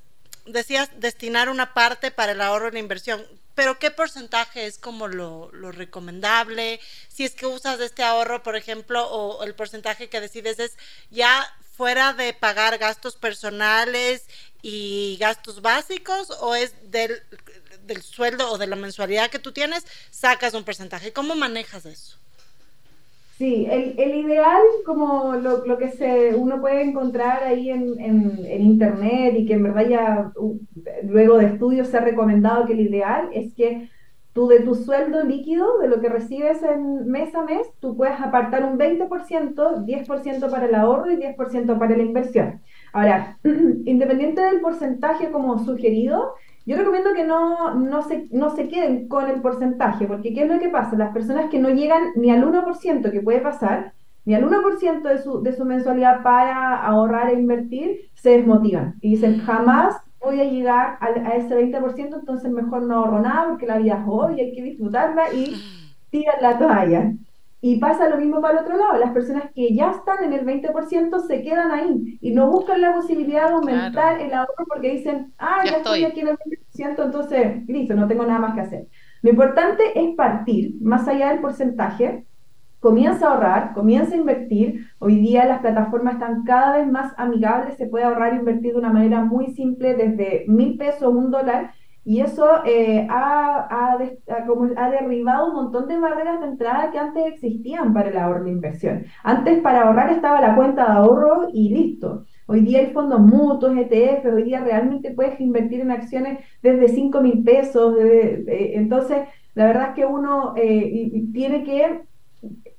[0.46, 5.08] decías, destinar una parte para el ahorro en la inversión, pero qué porcentaje es como
[5.08, 10.20] lo, lo, recomendable, si es que usas este ahorro, por ejemplo, o el porcentaje que
[10.20, 10.76] decides es
[11.10, 14.26] ya fuera de pagar gastos personales
[14.62, 17.20] y gastos básicos, o es del
[17.88, 21.12] del sueldo o de la mensualidad que tú tienes, sacas un porcentaje.
[21.12, 22.18] ¿Cómo manejas eso?
[23.38, 28.62] Sí, el, el ideal, como lo, lo, que se, uno puede encontrar ahí en, en,
[28.62, 30.32] internet y que en verdad ya
[31.04, 33.88] luego de estudios se ha recomendado que el ideal es que
[34.32, 38.20] tú de tu sueldo líquido, de lo que recibes en mes a mes, tú puedes
[38.20, 42.60] apartar un 20%, 10% para el ahorro y 10% para la inversión.
[42.92, 46.34] Ahora, independiente del porcentaje como sugerido,
[46.68, 50.48] yo recomiendo que no, no, se, no se queden con el porcentaje, porque ¿qué es
[50.50, 50.96] lo que pasa?
[50.96, 53.94] Las personas que no llegan ni al 1% que puede pasar,
[54.26, 59.12] ni al 1% de su, de su mensualidad para ahorrar e invertir, se desmotivan y
[59.12, 63.66] dicen, jamás voy a llegar a, a ese 20%, entonces mejor no ahorro nada porque
[63.66, 65.54] la vida es hoy, hay que disfrutarla y
[66.10, 67.12] tiran la toalla.
[67.60, 70.46] Y pasa lo mismo para el otro lado, las personas que ya están en el
[70.46, 75.32] 20% se quedan ahí y no buscan la posibilidad de aumentar el ahorro porque dicen,
[75.38, 76.04] ah, ya, estoy.
[76.04, 78.86] aquí en el 20%, entonces, listo, no tengo nada más que hacer.
[79.22, 82.26] Lo importante es partir, más allá del porcentaje,
[82.78, 84.86] comienza a ahorrar, comienza a invertir.
[85.00, 88.78] Hoy día las plataformas están cada vez más amigables, se puede ahorrar e invertir de
[88.78, 91.72] una manera muy simple, desde mil pesos, un dólar,
[92.08, 97.92] y eso eh, ha, ha, derribado un montón de barreras de entrada que antes existían
[97.92, 99.04] para el ahorro de inversión.
[99.22, 102.24] Antes para ahorrar estaba la cuenta de ahorro y listo.
[102.46, 107.20] Hoy día hay fondos mutuos, ETF, hoy día realmente puedes invertir en acciones desde 5
[107.20, 107.94] mil pesos.
[108.00, 112.04] entonces, la verdad es que uno eh, tiene que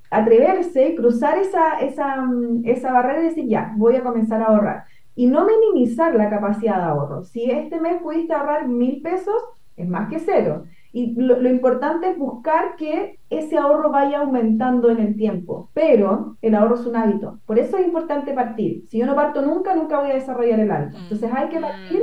[0.10, 2.28] atreverse, cruzar esa, esa,
[2.64, 4.86] esa barrera y decir, ya, voy a comenzar a ahorrar
[5.20, 7.26] y no minimizar la capacidad de ahorro.
[7.26, 9.36] Si este mes pudiste ahorrar mil pesos,
[9.76, 10.64] es más que cero.
[10.94, 16.56] Y lo, importante es buscar que ese ahorro vaya aumentando en el tiempo, pero el
[16.56, 17.38] ahorro es un hábito.
[17.46, 18.86] Por eso es importante partir.
[18.88, 20.98] Si yo no parto nunca, nunca voy a desarrollar el hábito.
[20.98, 22.02] Entonces hay que partir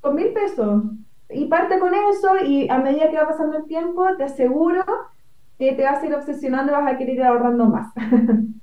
[0.00, 0.84] con mil pesos
[1.28, 4.86] y parte con eso y a medida que va pasando el tiempo, te aseguro
[5.58, 7.92] que te vas a ir obsesionando y vas a querer ir ahorrando más.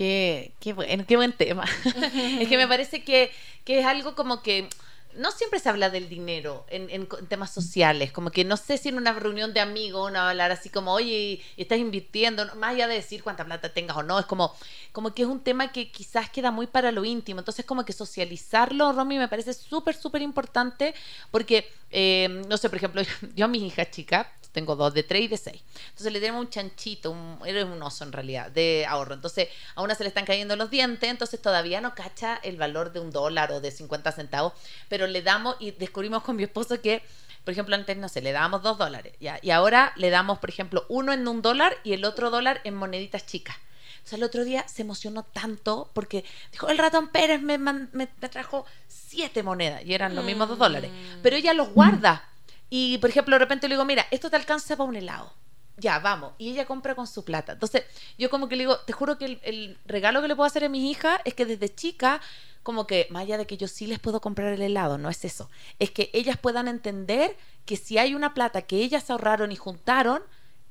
[0.00, 1.66] Qué, qué, buen, qué buen tema.
[2.40, 3.30] es que me parece que,
[3.66, 4.66] que es algo como que
[5.14, 8.96] no siempre se habla del dinero en, temas sociales, como que no sé si en
[8.96, 12.94] una reunión de amigos uno va hablar así como, oye, estás invirtiendo, más allá de
[12.94, 14.54] decir cuánta plata tengas o no, es como,
[14.92, 17.92] como que es un tema que quizás queda muy para lo íntimo, entonces como que
[17.92, 20.94] socializarlo, Romy, me parece súper, súper importante,
[21.30, 23.02] porque, eh, no sé, por ejemplo,
[23.36, 25.62] yo a mis hijas chicas, tengo dos de tres y de seis.
[25.88, 29.14] Entonces le tenemos un chanchito, un, eres un oso en realidad, de ahorro.
[29.14, 32.92] Entonces a una se le están cayendo los dientes, entonces todavía no cacha el valor
[32.92, 34.52] de un dólar o de 50 centavos,
[34.88, 37.02] pero le damos y descubrimos con mi esposo que
[37.44, 39.38] por ejemplo, antes, no sé, le dábamos dos dólares, ¿ya?
[39.40, 42.74] Y ahora le damos, por ejemplo, uno en un dólar y el otro dólar en
[42.74, 43.56] moneditas chicas.
[44.04, 48.06] O sea, el otro día se emocionó tanto porque dijo, el ratón Pérez me, me,
[48.06, 50.90] trajo siete monedas y eran los mismos dos dólares.
[50.90, 51.22] Mm.
[51.22, 52.29] Pero ella los guarda.
[52.70, 55.32] Y, por ejemplo, de repente le digo, mira, esto te alcanza para un helado.
[55.76, 56.34] Ya, vamos.
[56.38, 57.52] Y ella compra con su plata.
[57.52, 57.84] Entonces,
[58.18, 60.68] yo como que le digo, te juro que el, regalo que le puedo hacer a
[60.68, 62.20] mis hijas es que desde chica,
[62.62, 65.24] como que, más allá de que yo sí les puedo comprar el helado, no es
[65.24, 65.50] eso.
[65.78, 70.22] Es que ellas puedan entender que si hay una plata que ellas ahorraron y juntaron,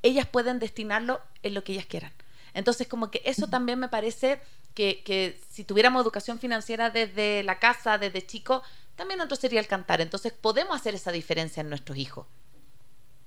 [0.03, 2.13] ellas pueden destinarlo en lo que ellas quieran.
[2.53, 4.39] Entonces, como que eso también me parece
[4.79, 8.63] que, que si tuviéramos educación financiera desde la casa, desde chico,
[8.95, 9.99] también otro sería el cantar.
[9.99, 12.27] Entonces podemos hacer esa diferencia en nuestros hijos.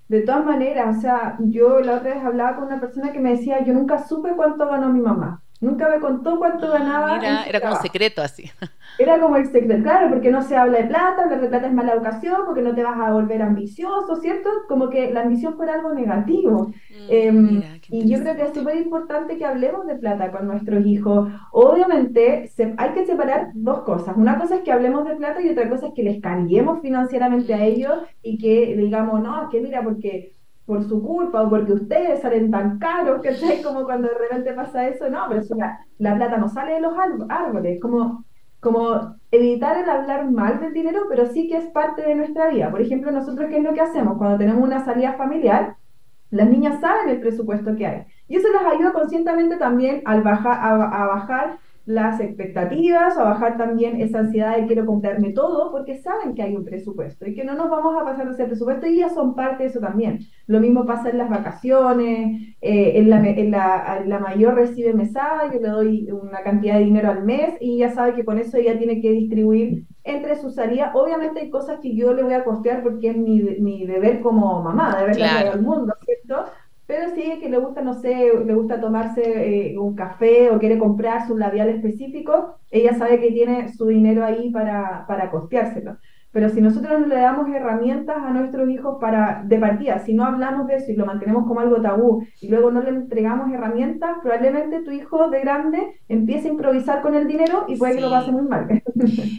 [0.09, 3.33] De todas maneras, o sea, yo la otra vez hablaba con una persona que me
[3.33, 5.43] decía, yo nunca supe cuánto ganó mi mamá.
[5.63, 7.19] Nunca me contó cuánto ah, ganaba.
[7.19, 8.51] Mira, era como secreto así.
[8.99, 11.73] Era como el secreto, claro, porque no se habla de plata, hablar de plata es
[11.73, 14.51] mala educación, porque no te vas a volver ambicioso, ¿cierto?
[14.69, 16.67] Como que la ambición fuera algo negativo.
[16.91, 20.85] Mm, em, y yo creo que es súper importante que hablemos de plata con nuestros
[20.85, 21.31] hijos.
[21.53, 24.15] Obviamente hay que separar dos cosas.
[24.17, 27.55] Una cosa es que hablemos de plata y otra cosa es que les carguemos financieramente
[27.55, 27.63] a mm.
[27.63, 30.33] ellos y que digamos, no, que mira, porque
[30.73, 34.89] por su culpa o porque ustedes salen tan caros, que Como cuando de repente pasa
[34.89, 35.43] eso, no, pero
[35.99, 36.95] la, plata no sale de los
[37.29, 38.25] árboles, como,
[38.59, 42.71] como evitar el hablar mal del dinero, pero sí que es parte de nuestra vida.
[42.71, 44.17] Por ejemplo, nosotros, ¿qué es lo que hacemos?
[44.17, 45.77] Cuando tenemos una salida familiar,
[46.31, 48.05] las niñas saben el presupuesto que hay.
[48.27, 54.01] Y eso les ayuda conscientemente también al bajar, a bajar las expectativas, a bajar también
[54.01, 57.55] esa ansiedad de quiero comprarme todo, porque saben que hay un presupuesto y que no
[57.55, 60.21] nos vamos a pasar de ese presupuesto y ya son parte de eso también.
[60.47, 65.53] Lo mismo pasa en las vacaciones, eh, en, la, en la, la, mayor recibe mesada,
[65.53, 68.57] yo le doy una cantidad de dinero al mes y ya sabe que con eso
[68.59, 70.93] ella tiene que distribuir entre sus salidas.
[70.95, 74.63] Obviamente hay cosas que yo le voy a costear porque es mi, mi deber como
[74.63, 75.53] mamá, deber claro.
[75.53, 76.45] al mundo, ¿cierto?
[76.93, 79.23] Pero sí que le gusta, no sé, le gusta tomarse
[79.73, 84.23] eh, un café o quiere comprarse un labial específico, ella sabe que tiene su dinero
[84.23, 85.97] ahí para, para costeárselo.
[86.33, 90.25] Pero si nosotros no le damos herramientas a nuestros hijos para, de partida, si no
[90.25, 94.17] hablamos de eso y lo mantenemos como algo tabú y luego no le entregamos herramientas,
[94.23, 98.11] probablemente tu hijo de grande empiece a improvisar con el dinero y puede que lo
[98.11, 98.67] pase muy mal.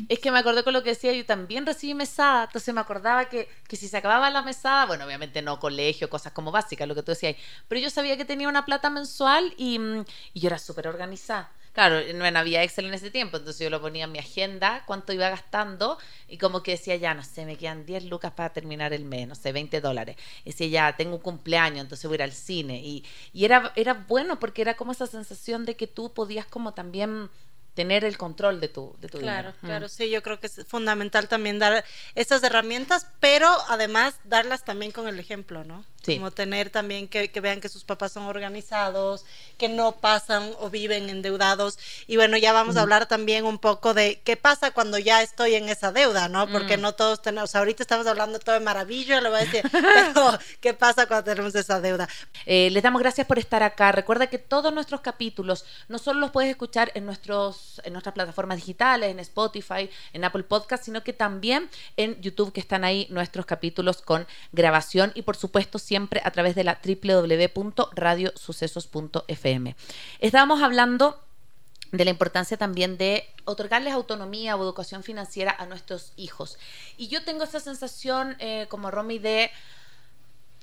[0.09, 3.25] Es que me acordé con lo que decía, yo también recibí mesada, entonces me acordaba
[3.25, 6.95] que, que si se acababa la mesada, bueno, obviamente no colegio, cosas como básicas, lo
[6.95, 7.35] que tú decías,
[7.67, 9.79] pero yo sabía que tenía una plata mensual y,
[10.33, 11.49] y yo era súper organizada.
[11.73, 15.11] Claro, no había Excel en ese tiempo, entonces yo lo ponía en mi agenda, cuánto
[15.11, 15.97] iba gastando,
[16.27, 19.27] y como que decía, ya, no sé, me quedan 10 lucas para terminar el mes,
[19.27, 20.15] no sé, 20 dólares.
[20.45, 22.79] Y decía, ya, tengo un cumpleaños, entonces voy a ir al cine.
[22.79, 23.03] Y,
[23.33, 27.31] y era, era bueno porque era como esa sensación de que tú podías como también
[27.73, 29.57] tener el control de tu, de tu claro, dinero.
[29.61, 34.91] Claro, sí, yo creo que es fundamental también dar estas herramientas, pero además darlas también
[34.91, 35.83] con el ejemplo, ¿no?
[36.05, 39.25] Como tener también que, que, vean que sus papás son organizados,
[39.57, 41.79] que no pasan o viven endeudados.
[42.07, 45.55] Y bueno, ya vamos a hablar también un poco de qué pasa cuando ya estoy
[45.55, 46.49] en esa deuda, ¿no?
[46.49, 46.81] Porque mm.
[46.81, 50.73] no todos tenemos, ahorita estamos hablando todo de maravilla, lo voy a decir, pero ¿qué
[50.73, 52.09] pasa cuando tenemos esa deuda?
[52.45, 53.93] Eh, les damos gracias por estar acá.
[53.93, 58.57] Recuerda que todos nuestros capítulos no solo los puedes escuchar en, nuestros, en nuestras plataformas
[58.57, 63.45] digitales, en Spotify, en Apple Podcast, sino que también en YouTube, que están ahí nuestros
[63.45, 69.75] capítulos con grabación y por supuesto siempre a través de la www.radiosucesos.fm.
[70.19, 71.19] Estábamos hablando
[71.91, 76.57] de la importancia también de otorgarles autonomía o educación financiera a nuestros hijos.
[76.97, 79.51] Y yo tengo esa sensación, eh, como Romy, de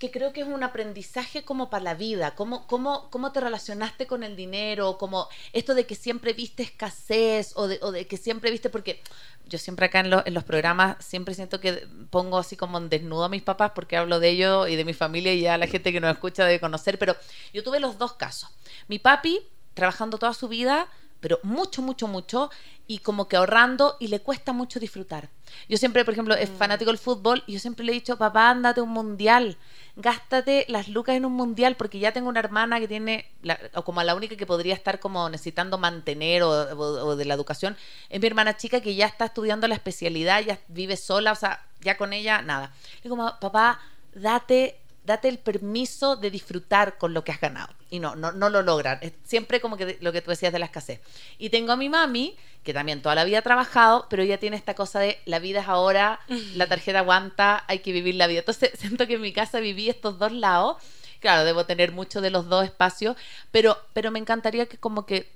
[0.00, 4.06] que creo que es un aprendizaje como para la vida, cómo, cómo, cómo te relacionaste
[4.06, 8.16] con el dinero, como esto de que siempre viste escasez o de, o de que
[8.16, 9.02] siempre viste, porque
[9.46, 13.24] yo siempre acá en, en, los programas siempre siento que pongo así como en desnudo
[13.24, 15.92] a mis papás porque hablo de ellos y de mi familia y ya la gente
[15.92, 17.14] que nos escucha debe conocer, pero
[17.52, 18.48] yo tuve los dos casos.
[18.88, 19.40] Mi papi,
[19.74, 20.88] trabajando toda su vida,
[21.20, 22.50] pero mucho, mucho, mucho,
[22.86, 25.28] y como que ahorrando y le cuesta mucho disfrutar.
[25.68, 26.56] Yo siempre, por ejemplo, es mm.
[26.56, 29.56] fanático del fútbol y yo siempre le he dicho, papá, ándate un mundial,
[29.96, 33.26] gástate las lucas en un mundial, porque ya tengo una hermana que tiene,
[33.74, 37.76] o como la única que podría estar como necesitando mantener o, de la educación,
[38.08, 41.64] es mi hermana chica que ya está estudiando la especialidad, ya vive sola, o sea,
[41.80, 42.72] ya con ella, nada.
[43.02, 43.80] Le digo, papá,
[44.14, 44.80] date
[45.10, 47.74] date el permiso de disfrutar con lo que has ganado.
[47.90, 48.98] Y no, no, no lo logran.
[49.02, 51.00] Es siempre como que lo que tú decías de la escasez.
[51.38, 54.56] Y tengo a mi mami, que también toda la vida ha trabajado, pero ella tiene
[54.56, 56.20] esta cosa de la vida es ahora,
[56.54, 58.40] la tarjeta aguanta, hay que vivir la vida.
[58.40, 60.76] Entonces siento que en mi casa viví estos dos lados.
[61.18, 63.14] Claro, debo tener mucho de los dos espacios,
[63.50, 65.30] pero, pero me encantaría que como que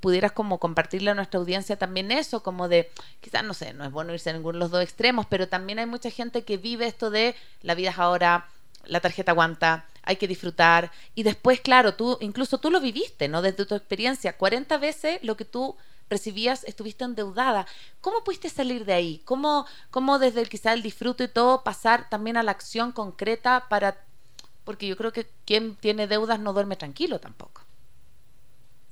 [0.00, 2.90] pudieras como compartirle a nuestra audiencia también eso, como de,
[3.20, 5.78] quizás no sé, no es bueno irse a ninguno de los dos extremos, pero también
[5.78, 8.48] hay mucha gente que vive esto de la vida es ahora,
[8.84, 10.90] la tarjeta aguanta, hay que disfrutar.
[11.14, 13.42] Y después, claro, tú, incluso tú lo viviste, ¿no?
[13.42, 15.76] Desde tu experiencia, 40 veces lo que tú
[16.08, 17.66] recibías estuviste endeudada.
[18.00, 19.22] ¿Cómo pudiste salir de ahí?
[19.24, 23.66] ¿Cómo, cómo desde el, quizá el disfrute y todo pasar también a la acción concreta
[23.68, 24.04] para...
[24.64, 27.59] Porque yo creo que quien tiene deudas no duerme tranquilo tampoco.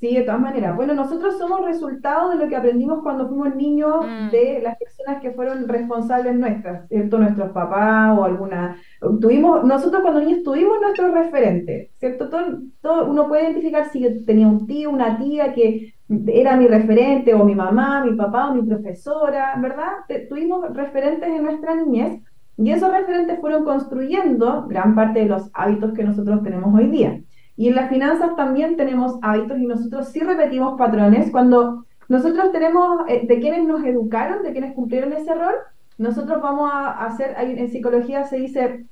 [0.01, 0.76] Sí, de todas maneras.
[0.76, 4.30] Bueno, nosotros somos resultado de lo que aprendimos cuando fuimos niños mm.
[4.30, 7.18] de las personas que fueron responsables nuestras, ¿cierto?
[7.18, 8.76] Nuestros papás o alguna...
[9.20, 12.28] Tuvimos, nosotros cuando niños tuvimos nuestros referentes, ¿cierto?
[12.28, 15.94] Todo, todo, uno puede identificar si tenía un tío, una tía que
[16.28, 19.92] era mi referente, o mi mamá, mi papá, o mi profesora, ¿verdad?
[20.28, 22.22] Tuvimos referentes en nuestra niñez
[22.57, 27.20] y esos referentes fueron construyendo gran parte de los hábitos que nosotros tenemos hoy día.
[27.59, 31.32] Y en las finanzas también tenemos hábitos y nosotros sí repetimos patrones.
[31.32, 35.56] Cuando nosotros tenemos eh, de quienes nos educaron, de quienes cumplieron ese rol,
[35.98, 38.86] nosotros vamos a hacer, en psicología se dice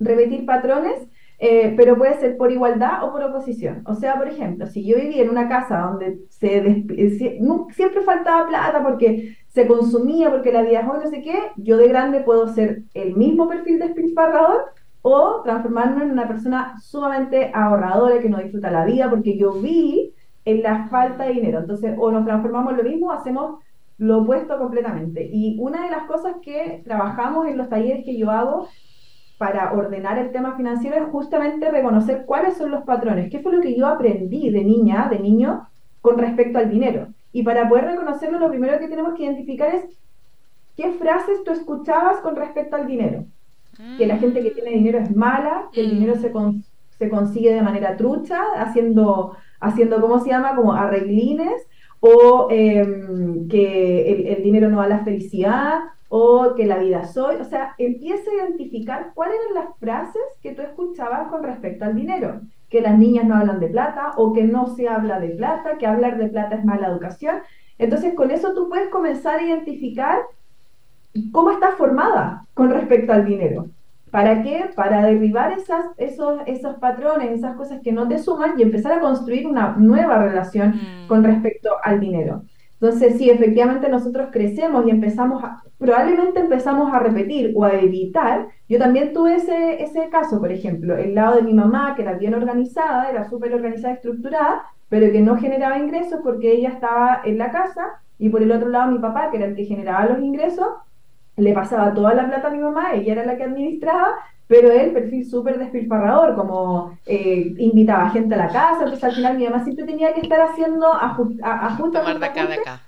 [0.00, 1.06] repetir patrones,
[1.38, 3.82] eh, pero puede ser por igualdad o por oposición.
[3.84, 7.38] O sea, por ejemplo, si yo vivía en una casa donde se eh,
[7.72, 11.88] siempre faltaba plata porque se consumía, porque la vida hoy no sé qué, yo de
[11.88, 14.64] grande puedo ser el mismo perfil de despilfarrador,
[15.02, 20.12] o transformarnos en una persona sumamente ahorradora que no disfruta la vida porque yo vi
[20.44, 21.60] en la falta de dinero.
[21.60, 23.60] Entonces, o nos transformamos en lo mismo o hacemos
[23.98, 25.28] lo opuesto completamente.
[25.32, 28.68] Y una de las cosas que trabajamos en los talleres que yo hago
[29.38, 33.60] para ordenar el tema financiero es justamente reconocer cuáles son los patrones, qué fue lo
[33.60, 35.68] que yo aprendí de niña, de niño,
[36.00, 37.08] con respecto al dinero.
[37.32, 39.84] Y para poder reconocerlo, lo primero que tenemos que identificar es
[40.76, 43.24] qué frases tú escuchabas con respecto al dinero
[43.96, 46.32] que la gente que tiene dinero es mala, que el dinero se,
[46.98, 50.56] se consigue de manera trucha, haciendo, haciendo, ¿cómo se llama?
[50.56, 51.66] Como arreglines,
[52.00, 57.36] o em, que el, dinero no da la felicidad, o que la vida soy.
[57.36, 61.94] O sea, empieza a identificar cuáles eran las frases que tú escuchabas con respecto al
[61.94, 62.40] dinero.
[62.68, 65.86] Que las niñas no hablan de plata, o que no se habla de plata, que
[65.86, 67.36] hablar de plata es mala educación.
[67.78, 70.18] Entonces, con eso tú puedes comenzar a identificar
[71.32, 73.66] cómo está formada con respecto al dinero.
[74.10, 74.70] ¿Para qué?
[74.74, 79.00] Para derribar esas, esos, esos patrones, esas cosas que no te suman y empezar a
[79.00, 81.08] construir una nueva relación mm.
[81.08, 82.42] con respecto al dinero.
[82.80, 88.48] Entonces, sí, efectivamente nosotros crecemos y empezamos a, probablemente empezamos a repetir o a evitar.
[88.68, 92.12] Yo también tuve ese, ese caso, por ejemplo, el lado de mi mamá, que era
[92.12, 97.36] bien organizada, era súper organizada, estructurada, pero que no generaba ingresos porque ella estaba en
[97.36, 100.20] la casa, y por el otro lado mi papá, que era el que generaba los
[100.20, 100.66] ingresos,
[101.38, 104.16] le pasaba toda la plata a mi mamá, ella era la que administraba,
[104.46, 109.38] pero él, perfil súper despilfarrador, como eh, invitaba gente a la casa, entonces al final
[109.38, 111.40] mi mamá siempre tenía que estar haciendo ajustes.
[111.92, 112.80] Tomar de acá, de acá.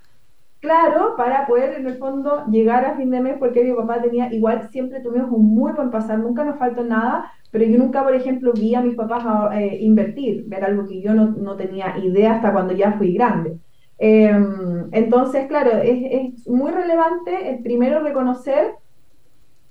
[0.61, 4.31] Claro, para poder en el fondo llegar a fin de mes, porque mi papá tenía,
[4.31, 8.13] igual siempre tuvimos un muy buen pasar, nunca nos faltó nada, pero yo nunca, por
[8.13, 9.23] ejemplo, vi a mis papás
[9.55, 13.57] eh, invertir, ver algo que yo no, no, tenía idea hasta cuando ya fui grande.
[14.03, 18.71] Em, entonces, claro, es, es, muy relevante el primero reconocer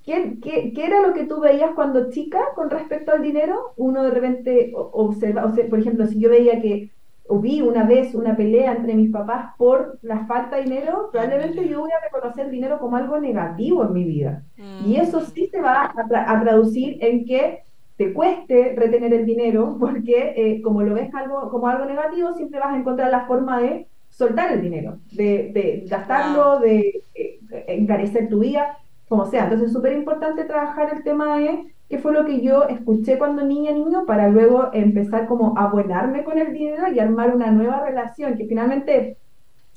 [0.05, 3.73] qué, qué, qué, era lo que tú veías cuando chica con respecto al dinero.
[3.77, 6.91] Uno de repente observa, o sea, por ejemplo, si yo veía que
[7.27, 11.69] o vi una vez una pelea entre mis papás por la falta de dinero, probablemente
[11.69, 14.45] yo voy a reconocer el dinero como algo negativo en mi vida.
[14.87, 17.65] Y eso sí se va a, a traducir en que
[17.97, 22.61] te cueste retener el dinero, porque eh, como lo ves algo, como algo negativo, siempre
[22.61, 23.90] vas a encontrar la forma de
[24.21, 28.77] soltar el dinero, de, de gastarlo, de eh, encarecer tu vida,
[29.09, 29.45] como sea.
[29.45, 33.43] Entonces es súper importante trabajar el tema de qué fue lo que yo escuché cuando
[33.43, 37.81] niña, niño, para luego empezar como a abonarme con el dinero y armar una nueva
[37.81, 39.17] relación, que finalmente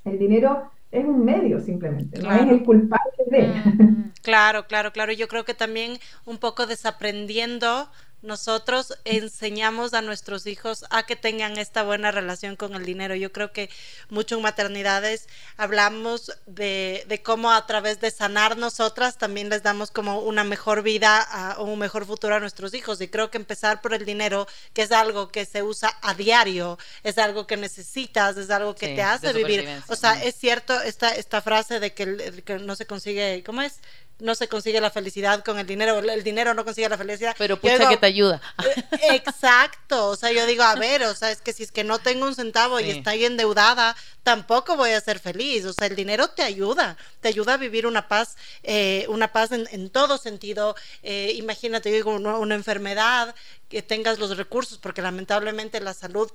[0.03, 3.47] el dinero es un medio simplemente, no es el culpable de.
[3.47, 5.13] Mm, claro, claro, claro.
[5.13, 7.87] Yo creo que también un poco desaprendiendo
[8.23, 13.15] nosotros enseñamos a nuestros hijos a que tengan esta buena relación con el dinero.
[13.15, 13.69] Yo creo que
[14.09, 19.91] mucho en maternidades hablamos de, de cómo a través de sanar nosotras también les damos
[19.91, 23.01] como una mejor vida o un mejor futuro a nuestros hijos.
[23.01, 26.79] Y creo que empezar por el dinero, que es algo que se usa a diario,
[27.03, 29.67] es algo que necesitas, es algo que te hace vivir.
[29.87, 33.81] O sea, es cierto esta, esta frase de que, que no se consigue, ¿cómo es?
[34.23, 37.35] No se consigue la felicidad con el dinero, el dinero no consigue la felicidad.
[37.37, 38.41] Pero pucha que te ayuda.
[38.63, 41.83] Eh, exacto, o sea, yo digo, a ver, o sea, es que si es que
[41.83, 45.95] no tengo un centavo y estoy endeudada, tampoco voy a ser feliz, o sea, el
[45.95, 50.75] dinero te ayuda, te ayuda a vivir una paz, eh, una paz en, todo sentido.
[51.03, 53.35] Eh, imagínate, digo, una enfermedad,
[53.67, 56.31] que tengas los recursos, porque lamentablemente la salud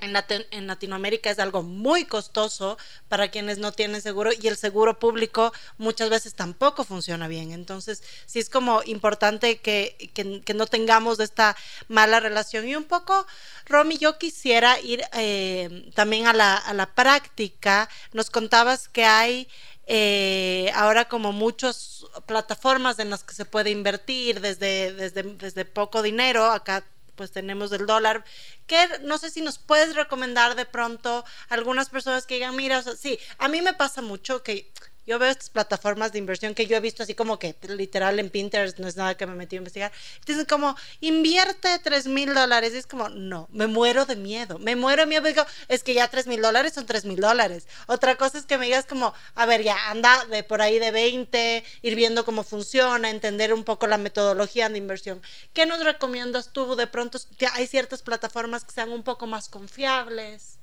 [0.00, 2.76] en, Latinoamérica es algo muy costoso
[3.08, 7.52] para quienes no tienen seguro y el seguro público muchas veces tampoco funciona bien.
[7.52, 11.56] Entonces, sí es como importante que, que, no tengamos esta
[11.88, 12.68] mala relación.
[12.68, 13.26] Y un poco,
[13.66, 17.88] Romy, yo quisiera ir eh, también a la, a la práctica.
[18.12, 19.48] Nos contabas que hay...
[19.88, 26.02] Eh, ahora como muchas plataformas en las que se puede invertir desde, desde, desde poco
[26.02, 26.84] dinero, acá
[27.16, 28.24] pues tenemos el dólar,
[28.66, 32.82] que no sé si nos puedes recomendar de pronto algunas personas que digan, mira, o
[32.82, 34.70] sea, sí, a mí me pasa mucho que
[35.06, 38.28] yo veo estas plataformas de inversión que yo he visto así como que literal en
[38.30, 39.92] Pinterest, no es nada que me metí a investigar.
[40.26, 42.74] Dicen como, invierte tres mil dólares.
[42.74, 44.58] Y es como, no, me muero de miedo.
[44.58, 45.22] Me muero de miedo.
[45.26, 47.68] Digo, es que ya tres mil dólares son tres mil dólares.
[47.86, 50.90] Otra cosa es que me digas como, a ver, ya anda de por ahí de
[50.90, 55.22] 20, ir viendo cómo funciona, entender un poco la metodología de inversión.
[55.52, 56.74] ¿Qué nos recomiendas tú?
[56.74, 60.58] De pronto, que hay ciertas plataformas que sean un poco más confiables.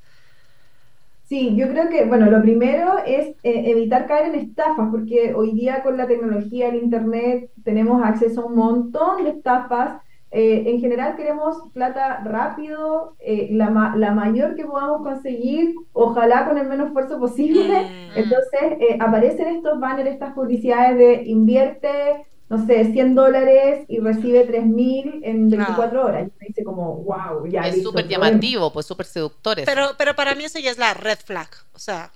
[1.34, 5.52] Sí, yo creo que, bueno, lo primero es eh, evitar caer en estafas, porque hoy
[5.54, 10.00] día con la tecnología, el Internet, tenemos acceso a un montón de estafas.
[10.30, 16.60] Eh, en general queremos plata rápido, eh, la, la, mayor que podamos conseguir, ojalá con
[16.60, 17.82] el menos esfuerzo posible.
[17.82, 18.18] Mm.
[18.20, 25.22] Entonces aparecen estos banners, estas publicidades de invierte no sé, 100 dólares y recibe 3.000
[25.24, 26.28] en 24 horas.
[26.28, 27.62] Y me dice como, wow, ya.
[27.62, 29.58] Es súper llamativo, pues súper seductor.
[29.66, 32.12] Pero, pero para mí eso ya es la red flag, o sea.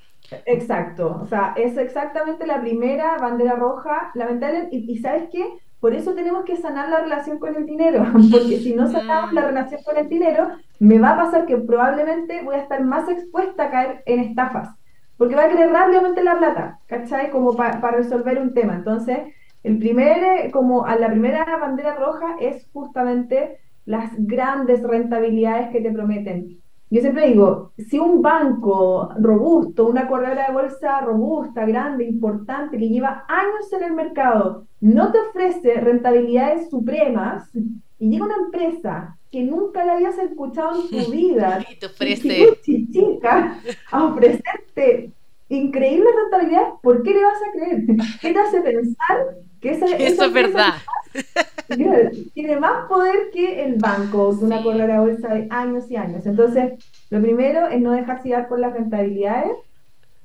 [0.45, 5.43] Exacto, o sea, es exactamente la primera bandera roja, lamentable, y, y ¿sabes qué?
[5.79, 9.45] Por eso tenemos que sanar la relación con el dinero, porque si no sanamos la
[9.45, 13.63] relación con el dinero, me va a pasar que probablemente voy a estar más expuesta
[13.63, 14.69] a caer en estafas,
[15.17, 17.31] porque va a querer rápidamente la plata, ¿cachai?
[17.31, 18.75] Como para resolver un tema.
[18.75, 19.33] Entonces,
[19.67, 25.81] el primer, eh, como a la primera bandera roja es justamente las grandes rentabilidades que
[25.81, 26.61] te prometen.
[26.89, 32.87] Yo siempre digo, si un banco robusto, una corredora de bolsa robusta, grande, importante, que
[32.87, 37.49] lleva años en el mercado, no te ofrece rentabilidades supremas,
[37.99, 42.57] y llega una empresa que nunca la habías escuchado en tu vida, y te ofrece
[42.63, 43.59] chica,
[43.91, 45.11] a ofrecerte
[45.49, 47.85] increíbles rentabilidades, ¿por qué le vas a creer?
[48.21, 50.73] ¿Qué te hace pensar eso es verdad.
[52.33, 56.25] Tiene más poder que el banco, una de bolsa de años y años.
[56.25, 56.73] Entonces,
[57.09, 59.51] lo primero es no dejarse llevar por las rentabilidades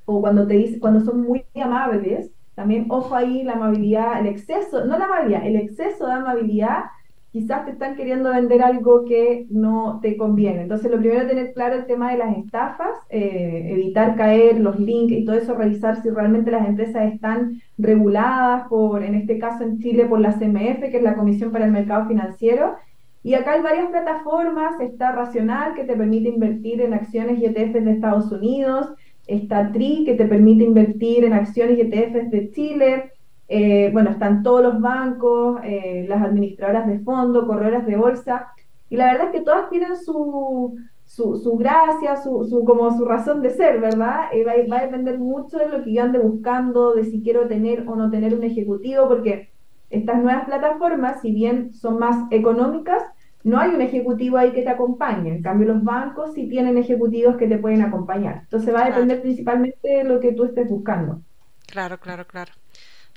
[0.04, 4.84] o cuando te dice, cuando son muy amables, también ojo ahí la amabilidad, el exceso,
[4.84, 6.84] no la amabilidad, el exceso de amabilidad
[7.32, 10.62] quizás te están queriendo vender algo que no te conviene.
[10.62, 14.78] Entonces, lo primero es tener claro el tema de las estafas, eh, evitar caer los
[14.78, 19.64] links y todo eso, revisar si realmente las empresas están reguladas por, en este caso
[19.64, 22.76] en Chile, por la CMF, que es la Comisión para el Mercado Financiero.
[23.22, 27.84] Y acá hay varias plataformas, está Racional, que te permite invertir en acciones y ETFs
[27.84, 28.92] de Estados Unidos,
[29.26, 33.12] está TRI, que te permite invertir en acciones y ETFs de Chile,
[33.54, 38.48] eh, bueno, están todos los bancos, eh, las administradoras de fondo, corredoras de bolsa,
[38.88, 40.74] y la verdad es que todas tienen su,
[41.04, 44.30] su, gracia, su, su, como su razón de ser, ¿verdad?
[44.32, 47.46] Eh, va, va, a depender mucho de lo que yo ande buscando, de si quiero
[47.46, 49.50] tener o no tener un ejecutivo, porque
[49.90, 53.02] estas nuevas plataformas, si bien son más económicas,
[53.44, 55.28] no hay un ejecutivo ahí que te acompañe.
[55.28, 58.44] En cambio, los bancos sí tienen ejecutivos que te pueden acompañar.
[58.44, 61.20] Entonces va a depender principalmente de lo que tú estés buscando.
[61.66, 62.52] Claro, claro, claro.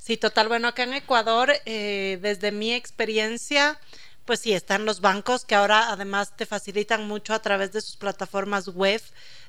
[0.06, 0.46] Sí, total.
[0.46, 3.76] Bueno, acá en Ecuador, eh, desde mi experiencia,
[4.24, 7.96] pues sí, están los bancos que ahora además te facilitan mucho a través de sus
[7.96, 9.02] plataformas web.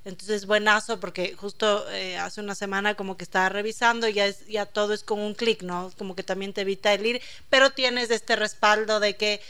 [0.03, 4.47] Entonces, buenazo, porque justo eh, hace una semana como que estaba revisando y ya, es,
[4.47, 5.91] ya todo es con un clic, ¿no?
[5.95, 9.41] Como que también te evita el ir, pero tienes este respaldo de que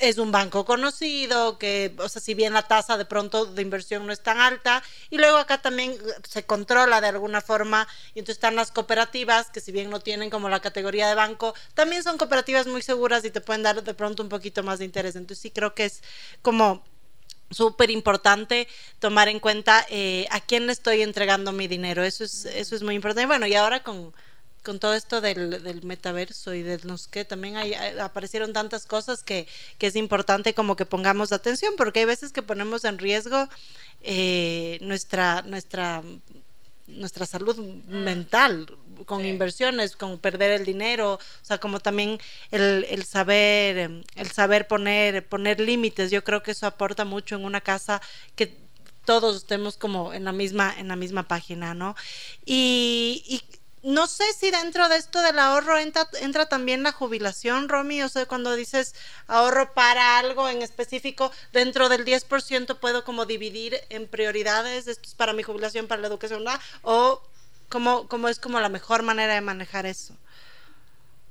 [0.00, 4.06] es un banco conocido, que, o sea, si bien la tasa de pronto de inversión
[4.06, 5.96] no es tan alta, y luego acá también
[6.28, 10.30] se controla de alguna forma, y entonces están las cooperativas, que si bien no tienen
[10.30, 13.94] como la categoría de banco, también son cooperativas muy seguras y te pueden dar de
[13.94, 15.16] pronto un poquito más de interés.
[15.16, 16.02] Entonces sí creo que es
[16.42, 16.82] como
[17.50, 18.68] súper importante
[18.98, 22.02] tomar en cuenta eh, a quién le estoy entregando mi dinero.
[22.02, 23.26] Eso es, eso es muy importante.
[23.26, 24.12] Bueno, y ahora con
[24.64, 29.22] con todo esto del, del metaverso y de los que también hay, aparecieron tantas cosas
[29.22, 29.46] que,
[29.78, 33.48] que, es importante como que pongamos atención, porque hay veces que ponemos en riesgo
[34.02, 36.02] eh, nuestra, nuestra,
[36.86, 37.56] nuestra salud
[37.86, 38.66] mental
[39.06, 42.18] con inversiones, con perder el dinero, o sea, como también
[42.50, 47.44] el, el saber, el saber poner, poner límites, yo creo que eso aporta mucho en
[47.44, 48.00] una casa
[48.34, 48.56] que
[49.04, 51.94] todos estemos como en la misma, en la misma página, ¿no?
[52.46, 53.42] Y, y
[53.84, 58.08] no sé si dentro de esto del ahorro entra, entra también la jubilación, Romy, o
[58.08, 58.94] sea, cuando dices
[59.28, 65.14] ahorro para algo en específico, dentro del 10% puedo como dividir en prioridades, esto es
[65.14, 66.50] para mi jubilación, para la educación, ¿no?
[66.82, 67.20] o
[67.68, 70.14] cómo, cómo es como la mejor manera de manejar eso.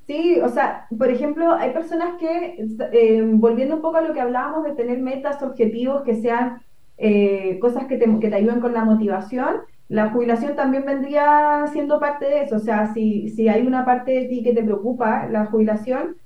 [0.05, 2.57] Sí, o sea, por ejemplo, hay personas que,
[2.91, 6.61] eh, volviendo un poco a lo que hablábamos de tener metas, objetivos que sean
[6.97, 11.99] eh, cosas que te, que te ayuden con la motivación, la jubilación también vendría siendo
[11.99, 12.55] parte de eso.
[12.57, 16.17] O sea, si, si hay una parte de ti que te preocupa la jubilación,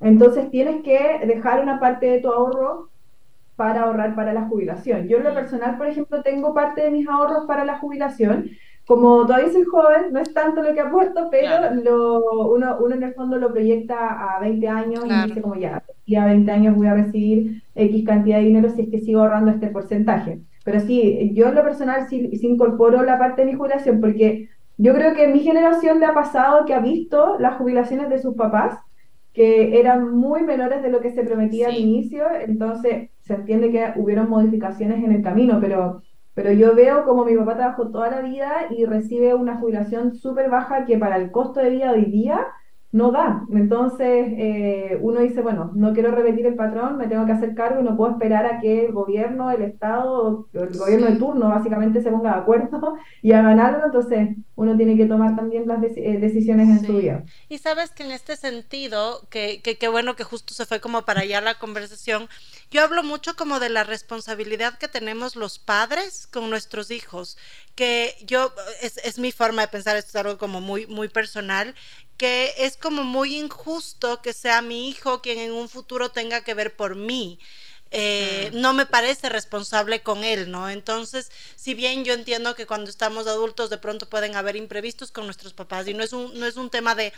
[0.00, 2.90] entonces tienes que dejar una parte de tu ahorro
[3.56, 5.08] para ahorrar para la jubilación.
[5.08, 8.50] Yo en lo personal, por ejemplo, tengo parte de mis ahorros para la jubilación.
[8.88, 13.02] Como todavía soy joven, no es tanto lo que aporto, pero lo, uno, uno en
[13.02, 16.74] el fondo lo proyecta a 20 años y dice como ya, y a 20 años
[16.74, 20.40] voy a recibir X cantidad de dinero si es que sigo ahorrando este porcentaje.
[20.64, 24.94] Pero sí, yo en lo personal sí, incorporo la parte de mi jubilación porque yo
[24.94, 28.78] creo que mi generación le ha pasado que ha visto las jubilaciones de sus papás
[29.34, 33.92] que eran muy menores de lo que se prometía al inicio, entonces se entiende que
[33.96, 36.02] hubieron modificaciones en el camino, pero,
[36.38, 40.48] pero yo veo como mi papá trabajó toda la vida y recibe una jubilación súper
[40.48, 42.46] baja que para el costo de vida hoy día
[42.98, 43.46] no da.
[43.52, 47.80] Entonces eh, uno dice, bueno, no quiero repetir el patrón, me tengo que hacer cargo
[47.80, 52.02] y no puedo esperar a que el gobierno, el Estado, el gobierno de turno básicamente
[52.02, 53.86] se ponga de acuerdo y hagan algo.
[53.86, 57.22] Entonces uno tiene que tomar también las eh, decisiones en su vida.
[57.48, 61.20] Y sabes que en este sentido, que qué bueno que justo se fue como para
[61.20, 62.28] allá la conversación,
[62.70, 67.38] yo hablo mucho como de la responsabilidad que tenemos los padres con nuestros hijos,
[67.76, 71.74] que yo, es, es mi forma de pensar, esto es algo como muy, muy personal,
[72.18, 76.54] que es como muy injusto que sea mi hijo quien en un futuro tenga que
[76.54, 77.38] ver por mí.
[77.90, 80.68] Eh, no me parece responsable con él, ¿no?
[80.68, 85.24] Entonces, si bien yo entiendo que cuando estamos adultos de pronto pueden haber imprevistos con
[85.24, 87.14] nuestros papás y no es un, no es un tema de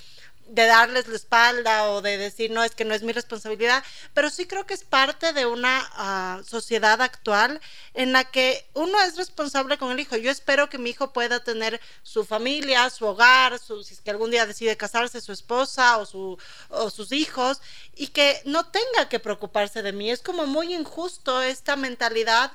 [0.51, 3.85] de darles la espalda o de decir, no, es que no es mi responsabilidad,
[4.15, 7.61] pero sí creo que es parte de una ah, sociedad actual
[7.95, 10.17] en la que uno es responsable con el hijo.
[10.17, 14.33] Yo espero que mi hijo pueda tener su familia, su hogar, si es que algún
[14.33, 16.37] día decide casarse, su esposa o, su,
[16.69, 17.61] o sus hijos,
[17.95, 20.11] y que no tenga que preocuparse de mí.
[20.11, 22.51] Es como muy injusto esta mentalidad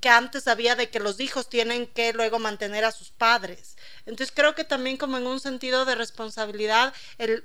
[0.00, 3.76] que antes había de que los hijos tienen que luego mantener a sus padres.
[4.06, 7.44] Entonces creo que también como en un sentido de responsabilidad, el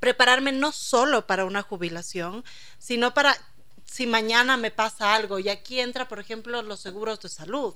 [0.00, 2.44] prepararme no solo para una jubilación,
[2.78, 3.36] sino para
[3.84, 5.38] si mañana me pasa algo.
[5.38, 7.74] Y aquí entra, por ejemplo, los seguros de salud.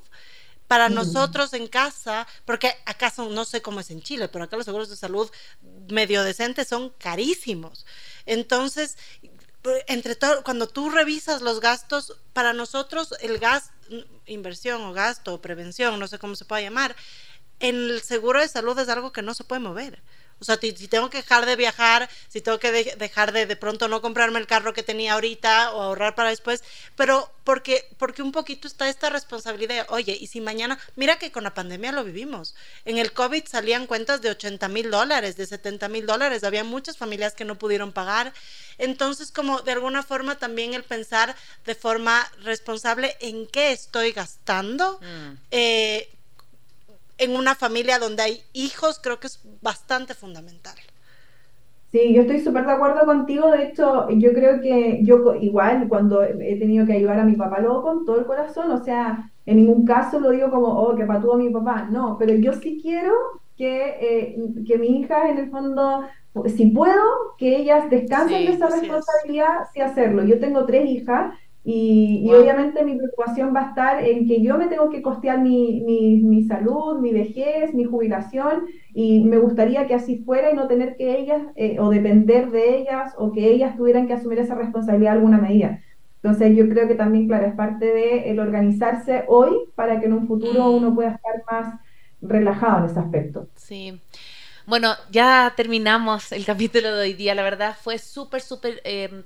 [0.66, 4.64] Para nosotros en casa, porque acaso no sé cómo es en Chile, pero acá los
[4.64, 5.30] seguros de salud
[5.88, 7.86] medio decentes son carísimos.
[8.24, 8.98] Entonces,
[9.86, 13.70] entre todo, cuando tú revisas los gastos, para nosotros el gas,
[14.26, 16.96] inversión o gasto o prevención, no sé cómo se puede llamar,
[17.60, 20.02] en el seguro de salud es algo que no se puede mover.
[20.38, 23.88] O sea, si tengo que dejar de viajar, si tengo que dejar de de pronto
[23.88, 26.62] no comprarme el carro que tenía ahorita o ahorrar para después,
[26.94, 29.86] pero porque, porque un poquito está esta responsabilidad.
[29.88, 32.54] Oye, y si mañana, mira que con la pandemia lo vivimos.
[32.84, 36.44] En el COVID salían cuentas de 80 mil dólares, de 70 mil dólares.
[36.44, 38.32] Había muchas familias que no pudieron pagar.
[38.78, 41.34] Entonces, como de alguna forma también el pensar
[41.64, 44.98] de forma responsable en qué estoy gastando.
[45.00, 45.38] Mm.
[45.52, 46.15] Eh,
[47.18, 50.74] en una familia donde hay hijos, creo que es bastante fundamental.
[51.92, 53.50] Sí, yo estoy súper de acuerdo contigo.
[53.50, 57.60] De hecho, yo creo que yo igual cuando he tenido que ayudar a mi papá,
[57.60, 58.70] lo hago con todo el corazón.
[58.70, 61.88] O sea, en ningún caso lo digo como, oh, que patúo a mi papá.
[61.90, 63.14] No, pero yo sí quiero
[63.56, 64.36] que, eh,
[64.66, 66.02] que mi hija, en el fondo,
[66.54, 67.02] si puedo,
[67.38, 70.24] que ellas descansen de esa responsabilidad, sí hacerlo.
[70.24, 71.34] Yo tengo tres hijas
[71.68, 75.80] y, obviamente mi preocupación va a estar en que yo me tengo que costear mi,
[75.80, 80.94] mi, salud, mi vejez, mi jubilación, y me gustaría que así fuera y no tener
[80.96, 85.10] que ellas eh, o depender de ellas o que ellas tuvieran que asumir esa responsabilidad
[85.10, 85.82] de alguna medida.
[86.22, 90.12] Entonces yo creo que también, claro, es parte de el organizarse hoy para que en
[90.12, 91.80] un futuro uno pueda estar más
[92.22, 93.48] relajado en ese aspecto.
[93.56, 94.00] Sí.
[94.66, 97.36] Bueno, ya terminamos el capítulo de hoy día.
[97.36, 99.22] La verdad fue súper, súper eh,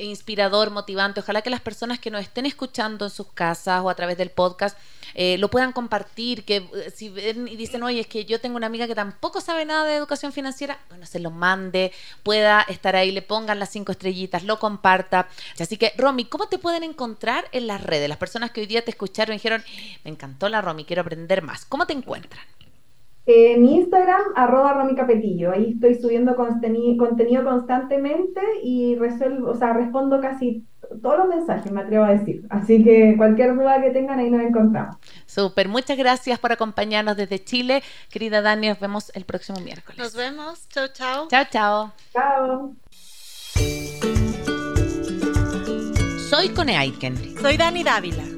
[0.00, 1.20] inspirador, motivante.
[1.20, 4.30] Ojalá que las personas que nos estén escuchando en sus casas o a través del
[4.30, 4.78] podcast
[5.12, 6.42] eh, lo puedan compartir.
[6.46, 9.42] Que eh, si ven y dicen, oye, es que yo tengo una amiga que tampoco
[9.42, 13.68] sabe nada de educación financiera, bueno, se lo mande, pueda estar ahí, le pongan las
[13.68, 15.28] cinco estrellitas, lo comparta.
[15.60, 18.08] Así que, Romy, ¿cómo te pueden encontrar en las redes?
[18.08, 19.62] Las personas que hoy día te escucharon y dijeron,
[20.02, 21.66] me encantó la Romy, quiero aprender más.
[21.66, 22.42] ¿Cómo te encuentran?
[23.30, 25.52] En Instagram, arroba Romy Capetillo.
[25.52, 30.64] Ahí estoy subiendo contenido constantemente y resuelvo, o sea, respondo casi
[31.02, 32.46] todos los mensajes, me atrevo a decir.
[32.48, 34.96] Así que cualquier duda que tengan, ahí nos encontramos.
[35.26, 37.82] Súper, muchas gracias por acompañarnos desde Chile.
[38.08, 39.98] Querida Dani, nos vemos el próximo miércoles.
[39.98, 40.66] Nos vemos.
[40.70, 41.28] Chao, chao.
[41.28, 41.92] Chao, chao.
[42.14, 42.74] Chao.
[46.30, 47.14] Soy Cone Aiken.
[47.42, 48.37] Soy Dani Dávila.